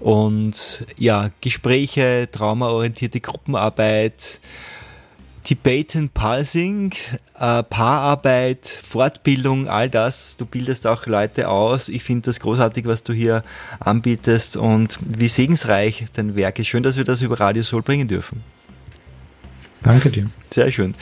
Und 0.00 0.84
ja, 0.98 1.30
Gespräche, 1.40 2.28
traumaorientierte 2.30 3.20
Gruppenarbeit, 3.20 4.38
Tibetan 5.50 6.10
Pulsing, 6.10 6.92
äh, 7.36 7.64
Paararbeit, 7.64 8.68
Fortbildung, 8.68 9.66
all 9.66 9.90
das. 9.90 10.36
Du 10.36 10.46
bildest 10.46 10.86
auch 10.86 11.06
Leute 11.06 11.48
aus. 11.48 11.88
Ich 11.88 12.04
finde 12.04 12.26
das 12.26 12.38
großartig, 12.38 12.86
was 12.86 13.02
du 13.02 13.12
hier 13.12 13.42
anbietest 13.80 14.56
und 14.56 15.00
wie 15.04 15.26
segensreich 15.26 16.06
dein 16.12 16.36
Werk 16.36 16.60
ist. 16.60 16.68
Schön, 16.68 16.84
dass 16.84 16.98
wir 16.98 17.02
das 17.02 17.20
über 17.20 17.40
Radio 17.40 17.64
Soul 17.64 17.82
bringen 17.82 18.06
dürfen. 18.06 18.44
Danke 19.82 20.10
dir. 20.10 20.30
Sehr 20.52 20.70
schön. 20.70 20.94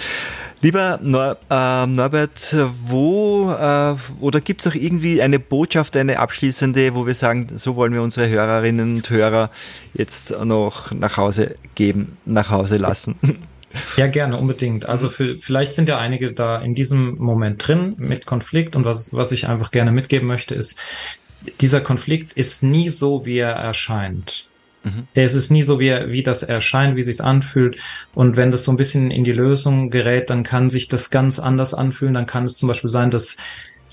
Lieber 0.62 0.98
Nor 1.02 1.36
äh, 1.50 1.86
Norbert, 1.86 2.56
wo 2.86 3.50
äh, 3.50 3.96
oder 4.18 4.40
gibt 4.40 4.62
es 4.62 4.66
auch 4.66 4.74
irgendwie 4.74 5.20
eine 5.20 5.40
Botschaft, 5.40 5.94
eine 5.94 6.20
abschließende, 6.20 6.94
wo 6.94 7.06
wir 7.06 7.14
sagen, 7.14 7.48
so 7.56 7.76
wollen 7.76 7.92
wir 7.92 8.00
unsere 8.00 8.30
Hörerinnen 8.30 8.96
und 8.96 9.10
Hörer 9.10 9.50
jetzt 9.92 10.30
noch 10.42 10.90
nach 10.90 11.18
Hause 11.18 11.56
geben, 11.74 12.16
nach 12.24 12.48
Hause 12.48 12.78
lassen? 12.78 13.16
Ja, 13.96 14.06
gerne, 14.06 14.36
unbedingt. 14.36 14.88
Also 14.88 15.08
für, 15.08 15.38
vielleicht 15.38 15.74
sind 15.74 15.88
ja 15.88 15.98
einige 15.98 16.32
da 16.32 16.60
in 16.60 16.74
diesem 16.74 17.16
Moment 17.16 17.66
drin 17.66 17.94
mit 17.98 18.26
Konflikt 18.26 18.76
und 18.76 18.84
was, 18.84 19.12
was 19.12 19.32
ich 19.32 19.46
einfach 19.46 19.70
gerne 19.70 19.92
mitgeben 19.92 20.26
möchte, 20.26 20.54
ist, 20.54 20.78
dieser 21.60 21.80
Konflikt 21.80 22.32
ist 22.32 22.62
nie 22.62 22.90
so, 22.90 23.24
wie 23.24 23.38
er 23.38 23.52
erscheint. 23.52 24.48
Mhm. 24.84 25.06
Es 25.14 25.34
ist 25.34 25.50
nie 25.50 25.62
so, 25.62 25.80
wie, 25.80 25.92
wie 26.08 26.22
das 26.22 26.42
erscheint, 26.42 26.96
wie 26.96 27.02
sich's 27.02 27.20
anfühlt. 27.20 27.78
Und 28.14 28.36
wenn 28.36 28.50
das 28.50 28.64
so 28.64 28.72
ein 28.72 28.76
bisschen 28.76 29.10
in 29.10 29.24
die 29.24 29.32
Lösung 29.32 29.90
gerät, 29.90 30.30
dann 30.30 30.42
kann 30.42 30.70
sich 30.70 30.88
das 30.88 31.10
ganz 31.10 31.38
anders 31.38 31.74
anfühlen. 31.74 32.14
Dann 32.14 32.26
kann 32.26 32.44
es 32.44 32.56
zum 32.56 32.68
Beispiel 32.68 32.90
sein, 32.90 33.10
dass 33.10 33.36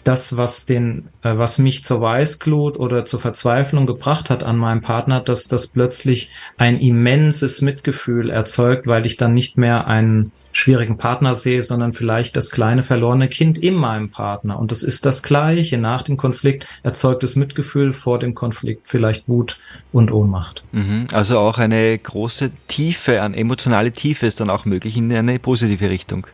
das, 0.06 0.38
was 0.38 0.66
den, 0.66 1.10
äh, 1.24 1.36
was 1.36 1.58
mich 1.58 1.84
zur 1.84 2.00
Weißglut 2.00 2.78
oder 2.78 3.06
zur 3.06 3.20
Verzweiflung 3.20 3.88
gebracht 3.88 4.30
hat 4.30 4.44
an 4.44 4.56
meinem 4.56 4.82
Partner, 4.82 5.20
dass 5.20 5.48
das 5.48 5.68
plötzlich 5.68 6.30
ein 6.58 6.78
immenses 6.78 7.62
Mitgefühl 7.62 8.30
erzeugt, 8.30 8.86
weil 8.86 9.06
ich 9.08 9.18
dann 9.18 9.34
nicht 9.34 9.58
mehr 9.58 9.88
einen 9.88 10.32
schwierigen 10.52 10.98
Partner 10.98 11.34
sehe, 11.34 11.64
sondern 11.64 11.94
vielleicht 11.94 12.38
das 12.38 12.52
kleine 12.52 12.84
verlorene 12.84 13.28
Kind 13.28 13.58
in 13.58 13.74
meinem 13.74 14.12
Partner. 14.12 14.60
Und 14.60 14.72
das 14.72 14.84
ist 14.84 15.08
das 15.08 15.24
Gleiche. 15.24 15.80
Nach 15.80 16.04
dem 16.04 16.18
Konflikt 16.18 16.68
erzeugt 16.84 17.24
es 17.24 17.36
Mitgefühl, 17.36 17.92
vor 17.92 18.20
dem 18.20 18.36
Konflikt 18.36 18.88
vielleicht 18.88 19.28
Wut 19.28 19.60
und 19.92 20.12
Ohnmacht. 20.12 20.64
Mhm. 20.72 21.08
Also 21.14 21.40
auch 21.40 21.58
eine 21.58 21.98
große 21.98 22.52
Tiefe, 22.68 23.24
eine 23.24 23.36
emotionale 23.36 23.92
Tiefe 23.92 24.28
ist 24.28 24.40
dann 24.40 24.52
auch 24.52 24.66
möglich 24.66 24.98
in 24.98 25.12
eine 25.12 25.40
positive 25.40 25.90
Richtung. 25.90 26.28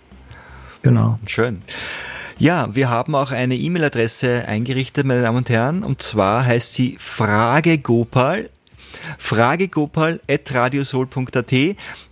Genau. 0.81 1.19
Schön. 1.25 1.59
Ja, 2.41 2.73
wir 2.73 2.89
haben 2.89 3.13
auch 3.13 3.29
eine 3.29 3.55
E-Mail-Adresse 3.55 4.45
eingerichtet, 4.47 5.05
meine 5.05 5.21
Damen 5.21 5.37
und 5.37 5.51
Herren, 5.51 5.83
und 5.83 6.01
zwar 6.01 6.43
heißt 6.43 6.73
sie 6.73 6.97
fragegopal 6.99 8.49
fragegopal.radiosol.at 9.19 11.53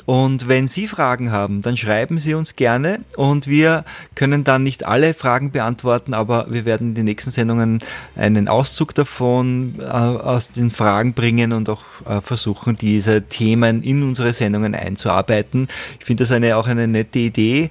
und 0.09 0.47
wenn 0.47 0.67
Sie 0.67 0.87
Fragen 0.87 1.31
haben, 1.31 1.61
dann 1.61 1.77
schreiben 1.77 2.17
Sie 2.17 2.33
uns 2.33 2.55
gerne 2.55 3.01
und 3.15 3.45
wir 3.45 3.85
können 4.15 4.43
dann 4.43 4.63
nicht 4.63 4.87
alle 4.87 5.13
Fragen 5.13 5.51
beantworten, 5.51 6.15
aber 6.15 6.47
wir 6.49 6.65
werden 6.65 6.87
in 6.87 6.95
den 6.95 7.05
nächsten 7.05 7.29
Sendungen 7.29 7.77
einen 8.15 8.47
Auszug 8.47 8.95
davon 8.95 9.75
äh, 9.77 9.83
aus 9.83 10.49
den 10.49 10.71
Fragen 10.71 11.13
bringen 11.13 11.53
und 11.53 11.69
auch 11.69 11.83
äh, 12.07 12.21
versuchen, 12.21 12.75
diese 12.75 13.21
Themen 13.21 13.83
in 13.83 14.01
unsere 14.01 14.33
Sendungen 14.33 14.73
einzuarbeiten. 14.73 15.67
Ich 15.99 16.07
finde 16.07 16.23
das 16.23 16.31
eine, 16.31 16.57
auch 16.57 16.65
eine 16.65 16.87
nette 16.87 17.19
Idee. 17.19 17.69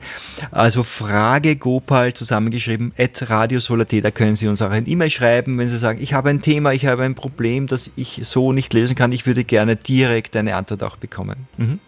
Also 0.52 0.84
Frage 0.84 1.56
Gopal 1.56 2.12
zusammengeschrieben 2.14 2.92
at 2.96 3.28
radiosol.at, 3.28 3.92
da 4.04 4.12
können 4.12 4.36
Sie 4.36 4.46
uns 4.46 4.62
auch 4.62 4.70
ein 4.70 4.88
E-Mail 4.88 5.10
schreiben, 5.10 5.58
wenn 5.58 5.68
Sie 5.68 5.76
sagen, 5.76 5.98
ich 6.00 6.14
habe 6.14 6.30
ein 6.30 6.40
Thema, 6.40 6.72
ich 6.72 6.86
habe 6.86 7.02
ein 7.02 7.16
Problem, 7.16 7.66
das 7.66 7.90
ich 7.96 8.20
so 8.22 8.52
nicht 8.52 8.72
lösen 8.74 8.94
kann. 8.94 9.10
Ich 9.10 9.26
würde 9.26 9.42
gerne 9.42 9.74
direkt 9.74 10.36
eine 10.36 10.54
Antwort 10.54 10.84
auch 10.84 10.98
bekommen. 10.98 11.48
Mhm. 11.56 11.80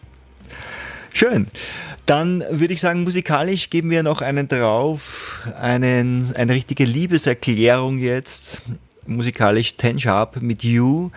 Schön. 1.13 1.49
Dann 2.07 2.43
würde 2.51 2.75
ich 2.75 2.81
sagen, 2.81 3.03
musikalisch 3.03 3.71
geben 3.71 3.91
wir 3.91 4.03
noch 4.03 4.21
einen 4.21 4.49
drauf, 4.49 5.49
einen, 5.61 6.35
eine 6.35 6.53
richtige 6.55 6.85
Liebeserklärung 6.85 7.99
jetzt. 7.99 8.63
Musikalisch 9.07 9.77
Ten 9.77 9.99
Sharp 9.99 10.41
mit 10.43 10.65
You. 10.65 11.11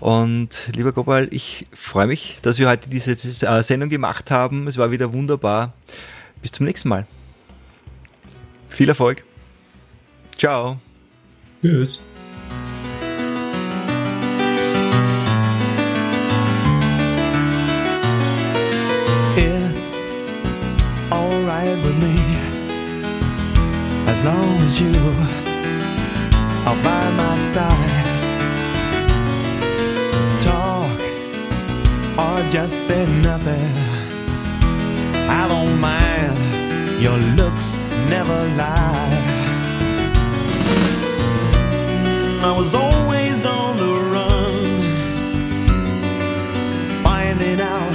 Und 0.00 0.50
lieber 0.74 0.92
Gopal, 0.92 1.28
ich 1.30 1.66
freue 1.72 2.06
mich, 2.06 2.38
dass 2.42 2.58
wir 2.58 2.68
heute 2.68 2.88
diese 2.90 3.12
äh, 3.12 3.62
Sendung 3.62 3.88
gemacht 3.88 4.30
haben. 4.30 4.66
Es 4.66 4.76
war 4.76 4.90
wieder 4.90 5.12
wunderbar. 5.12 5.72
Bis 6.42 6.52
zum 6.52 6.66
nächsten 6.66 6.90
Mal. 6.90 7.06
Viel 8.68 8.88
Erfolg. 8.88 9.24
Ciao. 10.36 10.78
Tschüss. 11.62 12.02
Long 24.24 24.56
as 24.60 24.80
you 24.80 24.96
are 26.68 26.80
by 26.82 27.04
my 27.20 27.36
side. 27.52 28.06
Talk 30.40 31.00
or 32.18 32.50
just 32.50 32.86
say 32.86 33.04
nothing. 33.20 33.74
I 35.28 35.46
don't 35.46 35.78
mind. 35.78 36.38
Your 37.02 37.18
looks 37.40 37.76
never 38.08 38.38
lie. 38.56 39.10
I 42.48 42.52
was 42.56 42.74
always 42.74 43.44
on 43.44 43.76
the 43.76 43.92
run, 44.14 44.64
finding 47.02 47.60
out 47.60 47.92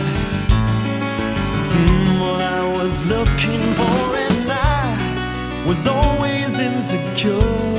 mm, 1.73 2.21
what 2.21 2.41
I 2.41 2.61
was 2.77 3.09
looking 3.09 3.61
for, 3.79 4.15
and 4.25 4.51
I 4.51 5.63
was 5.65 5.87
always 5.87 6.18
insecure. 6.91 7.78